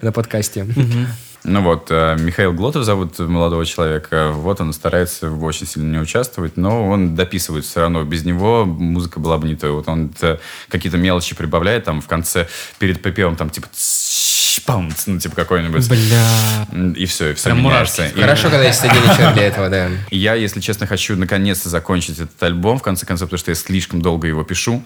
на 0.00 0.12
подкасте. 0.12 0.66
Ну 1.42 1.62
вот, 1.62 1.86
э, 1.90 2.16
Михаил 2.18 2.52
Глотов 2.52 2.84
зовут 2.84 3.18
молодого 3.18 3.64
человека. 3.64 4.30
Вот 4.32 4.60
он 4.60 4.74
старается 4.74 5.30
очень 5.30 5.66
сильно 5.66 5.90
не 5.90 5.98
участвовать, 5.98 6.58
но 6.58 6.86
он 6.86 7.14
дописывает 7.14 7.64
все 7.64 7.80
равно. 7.80 8.04
Без 8.04 8.24
него 8.26 8.66
музыка 8.66 9.20
была 9.20 9.38
бы 9.38 9.48
не 9.48 9.56
той. 9.56 9.70
Вот 9.70 9.88
он 9.88 10.12
э, 10.20 10.36
какие-то 10.68 10.98
мелочи 10.98 11.34
прибавляет 11.34 11.84
там 11.84 12.02
в 12.02 12.06
конце, 12.06 12.46
перед 12.78 13.00
припевом, 13.00 13.36
там 13.36 13.48
типа 13.48 13.68
«Паунц», 14.58 15.06
ну 15.06 15.18
типа 15.18 15.36
какой-нибудь. 15.36 15.88
Бля. 15.88 16.92
И 16.96 17.06
все, 17.06 17.30
и 17.30 17.34
все 17.34 17.44
Прям 17.50 17.58
меняется. 17.62 18.06
И- 18.06 18.20
Хорошо, 18.20 18.44
когда 18.50 18.64
есть 18.64 18.82
отдельный 18.84 19.14
человек 19.14 19.34
для 19.34 19.44
этого, 19.44 19.68
да. 19.68 19.88
Я, 20.10 20.34
если 20.34 20.60
честно, 20.60 20.86
хочу 20.86 21.14
наконец-то 21.16 21.68
закончить 21.68 22.18
этот 22.18 22.42
альбом, 22.42 22.78
в 22.78 22.82
конце 22.82 23.06
концов, 23.06 23.28
потому 23.28 23.38
что 23.38 23.50
я 23.50 23.54
слишком 23.54 24.02
долго 24.02 24.26
его 24.26 24.42
пишу. 24.42 24.82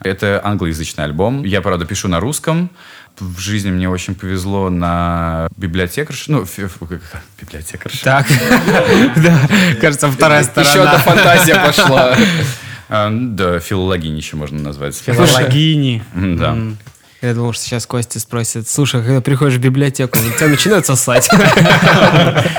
Это 0.00 0.40
англоязычный 0.44 1.04
альбом. 1.04 1.44
Я, 1.44 1.62
правда, 1.62 1.86
пишу 1.86 2.08
на 2.08 2.20
русском. 2.20 2.70
В 3.18 3.38
жизни 3.38 3.70
мне 3.70 3.88
очень 3.88 4.14
повезло 4.14 4.68
на 4.68 5.48
библиотекарш. 5.56 6.28
Ну, 6.28 6.44
библиотекарш. 7.40 8.00
Так. 8.00 8.26
Да, 9.16 9.40
кажется, 9.80 10.10
вторая 10.10 10.42
Еще 10.42 10.50
одна 10.50 10.98
сторона. 10.98 10.98
фантазия 10.98 11.54
пошла. 11.64 12.16
А, 12.88 13.10
да, 13.10 13.58
филологинь 13.58 14.16
еще 14.16 14.36
можно 14.36 14.60
назвать. 14.60 14.96
Филологини. 14.98 16.02
Да. 16.14 16.56
Я 17.22 17.32
думал, 17.34 17.54
что 17.54 17.64
сейчас 17.64 17.86
Костя 17.86 18.20
спросит, 18.20 18.68
слушай, 18.68 19.02
когда 19.02 19.20
приходишь 19.22 19.54
в 19.58 19.60
библиотеку, 19.60 20.18
тебя 20.38 20.48
начинают 20.48 20.84
сосать. 20.84 21.28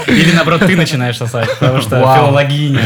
Или, 0.08 0.32
наоборот, 0.34 0.62
ты 0.66 0.76
начинаешь 0.76 1.18
сосать, 1.18 1.50
потому 1.60 1.80
что 1.82 1.90
филологиня. 2.00 2.82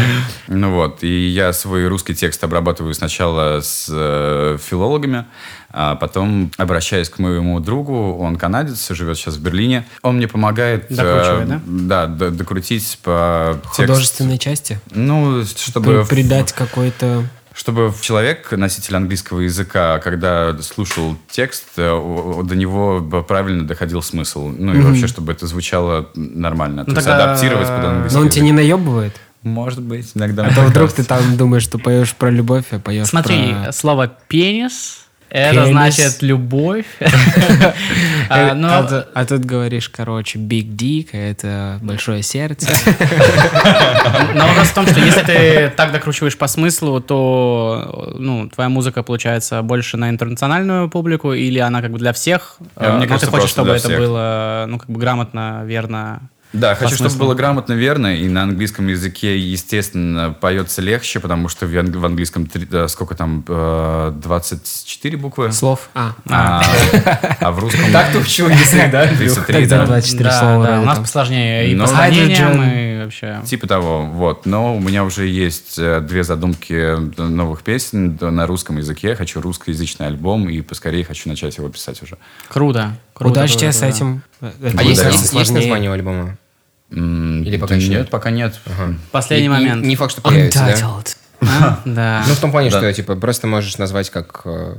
Ну 0.47 0.71
вот, 0.75 1.01
и 1.03 1.27
я 1.29 1.53
свой 1.53 1.87
русский 1.87 2.13
текст 2.13 2.43
обрабатываю 2.43 2.93
сначала 2.93 3.61
с 3.61 3.87
э, 3.89 4.57
филологами, 4.69 5.25
а 5.69 5.95
потом 5.95 6.51
обращаюсь 6.57 7.09
к 7.09 7.19
моему 7.19 7.59
другу, 7.61 8.17
он 8.17 8.35
канадец, 8.35 8.89
живет 8.91 9.17
сейчас 9.17 9.35
в 9.35 9.41
Берлине. 9.41 9.87
Он 10.01 10.17
мне 10.17 10.27
помогает... 10.27 10.91
э, 10.91 10.95
Докручивает, 10.95 11.47
да? 11.47 12.07
Да, 12.07 12.29
докрутить 12.31 12.99
по 13.01 13.57
тексту. 13.63 13.81
Художественной 13.83 14.37
части. 14.37 14.79
Ну, 14.91 15.45
чтобы... 15.45 16.03
При- 16.03 16.15
Придать 16.21 16.51
какой-то... 16.51 17.23
Чтобы 17.61 17.93
человек, 18.01 18.51
носитель 18.53 18.95
английского 18.95 19.41
языка, 19.41 19.99
когда 19.99 20.57
слушал 20.63 21.15
текст, 21.29 21.65
э, 21.77 22.41
до 22.43 22.55
него 22.55 22.99
правильно 23.21 23.67
доходил 23.67 24.01
смысл. 24.01 24.47
Ну 24.47 24.73
и 24.73 24.81
вообще, 24.81 25.05
чтобы 25.05 25.31
это 25.31 25.45
звучало 25.45 26.09
нормально. 26.15 26.85
Ну 26.87 26.93
То 26.95 26.97
есть 26.97 27.07
тогда- 27.07 27.33
адаптировать 27.33 27.67
под 27.67 27.85
английский 27.85 28.17
Но 28.17 28.23
он 28.23 28.29
тебя 28.29 28.45
не 28.45 28.51
наебывает? 28.51 29.15
Может 29.43 29.83
быть, 29.83 30.09
иногда. 30.15 30.47
А 30.47 30.55
то 30.55 30.61
вдруг 30.61 30.91
ты 30.95 31.03
там 31.03 31.37
думаешь, 31.37 31.61
что 31.61 31.77
поешь 31.77 32.15
про 32.15 32.31
любовь, 32.31 32.65
а 32.71 32.79
поешь 32.79 33.05
Смотри, 33.05 33.53
про... 33.53 33.71
слово 33.71 34.11
пенис 34.27 35.05
это 35.31 35.65
значит 35.65 36.21
любовь. 36.21 36.85
А, 38.29 38.51
Э, 38.51 38.53
но- 38.53 38.77
а 38.79 38.83
тут- 38.83 39.07
а 39.13 39.25
тут 39.25 39.43
говоришь, 39.43 39.89
короче, 39.89 40.39
big 40.39 40.69
dick, 40.75 41.09
это 41.11 41.79
большое 41.81 42.23
сердце. 42.23 42.69
Но 44.35 44.47
вопрос 44.47 44.67
в 44.69 44.73
том, 44.73 44.87
что 44.87 44.99
если 45.01 45.21
ты 45.23 45.69
так 45.75 45.91
докручиваешь 45.91 46.37
по 46.37 46.47
смыслу, 46.47 47.01
то 47.01 48.13
ну, 48.17 48.47
твоя 48.49 48.69
музыка 48.69 49.03
получается 49.03 49.61
больше 49.63 49.97
на 49.97 50.09
интернациональную 50.09 50.89
публику, 50.89 51.33
или 51.33 51.59
она 51.59 51.81
как 51.81 51.91
бы 51.91 51.99
для 51.99 52.13
всех. 52.13 52.55
Э, 52.77 52.85
э, 52.85 52.89
мне 52.93 52.99
но 53.01 53.07
кажется, 53.07 53.25
ты 53.25 53.31
хочешь, 53.31 53.49
чтобы 53.49 53.71
это 53.71 53.79
всех. 53.87 53.97
было 53.99 54.65
ну, 54.69 54.77
как 54.79 54.89
бы 54.89 54.99
грамотно, 54.99 55.63
верно. 55.65 56.21
Да, 56.53 56.75
хочу, 56.75 56.95
чтобы 56.95 57.15
было 57.15 57.33
грамотно, 57.33 57.73
верно, 57.73 58.15
и 58.15 58.27
на 58.27 58.43
английском 58.43 58.87
языке, 58.87 59.37
естественно, 59.39 60.31
поется 60.39 60.81
легче, 60.81 61.19
потому 61.21 61.47
что 61.47 61.65
в 61.65 61.77
ан- 61.77 61.91
в 61.91 62.05
английском 62.05 62.49
э, 62.53 62.87
сколько 62.89 63.15
там, 63.15 63.43
э, 63.47 64.11
24 64.15 65.17
буквы? 65.17 65.51
Слов. 65.53 65.89
А, 65.93 66.13
А, 66.29 66.61
а 67.39 67.51
в 67.51 67.59
русском... 67.59 67.91
Так-то 67.93 68.19
учил 68.19 68.49
язык, 68.49 68.91
да? 68.91 69.07
33, 69.07 69.53
Так, 69.61 69.67
да. 69.69 69.85
24 69.85 70.23
да, 70.29 70.39
слова 70.39 70.65
да, 70.67 70.81
у 70.81 70.85
нас 70.85 70.95
там. 70.95 71.03
по 71.05 71.09
сложнее 71.09 71.71
и 71.71 71.75
Но- 71.75 71.85
по 71.85 71.89
сравнениям, 71.89 72.61
и 72.63 73.03
вообще. 73.03 73.41
Типа 73.45 73.67
того, 73.67 74.05
вот. 74.05 74.45
Но 74.45 74.75
у 74.75 74.79
меня 74.79 75.03
уже 75.05 75.27
есть 75.27 75.79
э, 75.79 76.01
две 76.01 76.23
задумки 76.23 76.97
новых 77.17 77.63
песен 77.63 78.17
на 78.19 78.45
русском 78.45 78.77
языке. 78.77 79.15
Хочу 79.15 79.39
русскоязычный 79.41 80.07
альбом, 80.07 80.49
и 80.49 80.61
поскорее 80.61 81.05
хочу 81.05 81.29
начать 81.29 81.57
его 81.57 81.69
писать 81.69 82.01
уже. 82.03 82.17
Круто. 82.49 82.91
круто 83.13 83.31
Удачи 83.39 83.57
тебе 83.57 83.71
с 83.71 83.81
этим. 83.81 84.21
А 84.41 84.83
есть, 84.83 85.33
название 85.33 85.89
у 85.89 85.93
альбома? 85.93 86.37
Или 86.91 87.57
пока 87.57 87.75
еще 87.75 87.87
нет? 87.89 87.99
нет? 88.01 88.09
пока 88.09 88.29
нет. 88.31 88.59
Последний 89.11 89.45
И- 89.47 89.49
момент. 89.49 89.83
Не 89.85 89.95
факт, 89.95 90.11
что 90.11 90.21
появится, 90.21 90.59
да? 90.59 90.93
А? 91.43 91.79
Да. 91.85 92.23
Ну, 92.27 92.35
в 92.35 92.39
том 92.39 92.51
плане, 92.51 92.69
Да. 92.69 92.77
что, 92.77 92.93
типа, 92.93 93.15
просто 93.15 93.47
можешь 93.47 93.79
назвать 93.79 94.11
как... 94.11 94.41
э, 94.45 94.75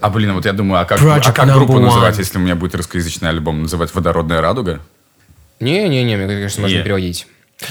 А, 0.00 0.08
блин, 0.08 0.32
вот 0.32 0.46
я 0.46 0.54
думаю, 0.54 0.80
а 0.80 0.86
как, 0.86 1.00
Project 1.02 1.22
а 1.26 1.32
как 1.32 1.52
группу 1.52 1.74
one. 1.74 1.80
называть, 1.82 2.16
если 2.16 2.38
у 2.38 2.40
меня 2.40 2.54
будет 2.54 2.74
русскоязычный 2.74 3.28
альбом? 3.28 3.60
Называть 3.60 3.94
«Водородная 3.94 4.40
радуга»? 4.40 4.80
Не-не-не, 5.60 6.16
мне 6.16 6.26
кажется, 6.40 6.62
можно 6.62 6.76
Не. 6.76 6.82
переводить. 6.82 7.26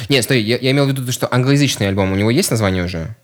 Не, 0.09 0.21
стой, 0.21 0.41
я, 0.43 0.57
я 0.57 0.69
имел 0.69 0.85
в 0.85 0.89
виду, 0.89 1.11
что 1.11 1.27
англоязычный 1.33 1.87
альбом, 1.87 2.11
у 2.11 2.15
него 2.15 2.29
есть 2.29 2.51
название 2.51 2.83
уже? 2.83 3.15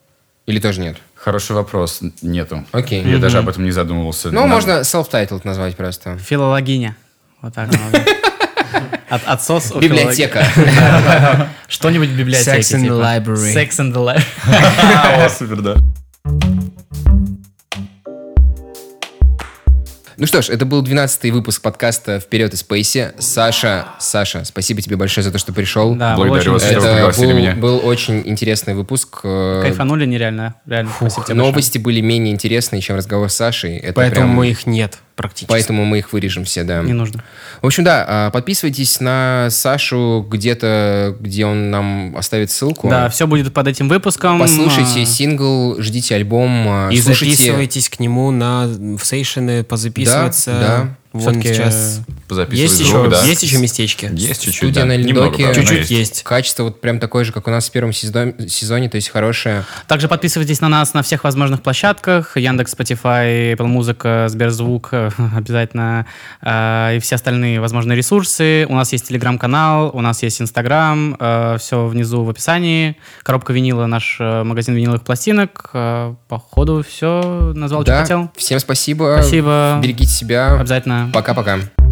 Или 0.47 0.59
тоже 0.59 0.81
нет? 0.81 0.97
Хороший 1.13 1.55
вопрос. 1.55 1.99
Нету. 2.23 2.65
Окей. 2.71 3.03
Я 3.05 3.19
даже 3.19 3.37
об 3.37 3.47
этом 3.47 3.65
не 3.65 3.71
задумывался. 3.71 4.31
Ну, 4.31 4.47
можно 4.47 4.79
self-titled 4.81 5.41
назвать 5.43 5.75
просто. 5.75 6.17
Филологиня. 6.17 6.95
Вот 7.41 7.53
так. 7.53 7.69
От, 9.13 9.21
отсос 9.27 9.71
у 9.71 9.79
Библиотека. 9.79 10.43
Что-нибудь 11.67 12.09
в 12.09 12.17
библиотеке. 12.17 12.57
Sex 12.57 12.75
in 12.75 12.79
the 12.79 12.83
типа. 12.85 12.93
library. 12.93 13.53
Sex 13.53 13.69
in 13.77 13.93
the 13.93 14.03
library. 14.03 14.25
О, 15.25 15.29
супер, 15.29 15.61
да. 15.61 15.75
Ну 20.17 20.25
что 20.25 20.41
ж, 20.41 20.49
это 20.49 20.65
был 20.65 20.83
12-й 20.83 21.29
выпуск 21.29 21.61
подкаста 21.61 22.19
«Вперед 22.19 22.55
из 22.55 22.61
Спейси». 22.61 23.13
Саша, 23.19 23.89
Саша, 23.99 24.45
спасибо 24.45 24.81
тебе 24.81 24.95
большое 24.95 25.23
за 25.23 25.31
то, 25.31 25.37
что 25.37 25.53
пришел. 25.53 25.93
Да, 25.93 26.15
Благодарю 26.15 26.53
вас, 26.53 26.63
что 26.63 26.79
пригласили 26.79 27.33
был, 27.33 27.37
меня. 27.37 27.55
был 27.55 27.81
очень 27.85 28.23
интересный 28.25 28.73
выпуск. 28.73 29.19
Э, 29.23 29.61
Кайфанули 29.61 30.07
нереально. 30.07 30.55
Реально. 30.65 30.91
Спасибо 30.95 31.25
тебе 31.25 31.35
большое. 31.35 31.51
Новости 31.51 31.77
были 31.77 32.01
менее 32.01 32.33
интересные, 32.33 32.81
чем 32.81 32.95
разговор 32.95 33.29
с 33.29 33.35
Сашей. 33.35 33.77
Это 33.77 33.93
Поэтому 33.93 34.25
прям- 34.25 34.35
мы 34.35 34.49
их 34.49 34.65
нет 34.65 34.97
практически. 35.15 35.49
Поэтому 35.49 35.85
мы 35.85 35.99
их 35.99 36.13
вырежем 36.13 36.45
все, 36.45 36.63
да. 36.63 36.81
Не 36.81 36.93
нужно. 36.93 37.23
В 37.61 37.65
общем, 37.65 37.83
да, 37.83 38.05
а, 38.07 38.31
подписывайтесь 38.31 38.99
на 38.99 39.47
Сашу 39.49 40.25
где-то, 40.29 41.15
где 41.19 41.45
он 41.45 41.71
нам 41.71 42.15
оставит 42.17 42.51
ссылку. 42.51 42.89
Да, 42.89 43.09
все 43.09 43.27
будет 43.27 43.53
под 43.53 43.67
этим 43.67 43.89
выпуском. 43.89 44.39
Послушайте 44.39 45.01
А, 45.01 45.05
сингл, 45.05 45.79
ждите 45.79 46.15
альбом, 46.15 46.65
а, 46.67 46.89
И 46.91 46.99
слушайте... 46.99 47.35
записывайтесь 47.35 47.89
к 47.89 47.99
нему 47.99 48.31
на 48.31 48.65
в 48.67 49.03
сейшены, 49.03 49.63
позаписываться. 49.63 50.51
Да, 50.51 50.59
да. 50.59 50.95
Вон 51.13 51.21
Всё-таки, 51.41 51.53
сейчас 51.53 52.01
есть 52.49 52.77
звук, 52.77 52.87
еще, 52.87 53.09
да. 53.09 53.23
есть 53.23 53.43
еще 53.43 53.57
местечки. 53.59 54.09
Есть 54.11 54.41
чуть-чуть, 54.41 54.55
Студия 54.73 54.81
да. 54.81 54.85
на 54.85 54.97
но 54.97 55.53
Чуть-чуть 55.53 55.91
есть. 55.91 56.23
Качество 56.23 56.63
вот 56.63 56.81
прям 56.81 56.99
такое 56.99 57.23
же, 57.23 57.31
как 57.31 57.47
у 57.47 57.51
нас 57.51 57.69
в 57.69 57.71
первом 57.71 57.93
сезоне, 57.93 58.33
сезоне 58.49 58.89
то 58.89 58.95
есть 58.95 59.09
хорошее. 59.09 59.63
Также 59.87 60.07
подписывайтесь 60.07 60.59
на 60.61 60.69
нас 60.69 60.93
на 60.95 61.03
всех 61.03 61.23
возможных 61.23 61.61
площадках. 61.61 62.35
Яндекс, 62.35 62.73
Spotify, 62.73 63.53
Apple 63.55 63.67
Музыка, 63.67 64.25
Сберзвук 64.29 64.89
обязательно. 65.35 66.07
э, 66.41 66.95
И 66.97 66.99
все 66.99 67.15
остальные 67.15 67.59
возможные 67.61 67.95
ресурсы. 67.95 68.65
У 68.67 68.75
нас 68.75 68.91
есть 68.91 69.07
телеграм-канал, 69.07 69.91
у 69.93 70.01
нас 70.01 70.23
есть 70.23 70.41
инстаграм. 70.41 71.15
Все 71.59 71.85
внизу 71.85 72.23
в 72.23 72.29
описании. 72.29 72.97
Коробка 73.21 73.53
винила, 73.53 73.85
наш 73.85 74.17
э, 74.19 74.43
магазин 74.43 74.73
виниловых 74.73 75.03
пластинок. 75.03 75.69
Э, 75.73 76.15
Походу 76.27 76.83
все 76.87 77.51
назвал, 77.55 77.83
что 77.83 77.91
да, 77.91 78.01
хотел. 78.01 78.31
всем 78.35 78.59
спасибо. 78.59 79.17
Спасибо. 79.19 79.79
Берегите 79.83 80.09
себя. 80.09 80.59
Обязательно. 80.59 81.02
Пока-пока. 81.11 81.82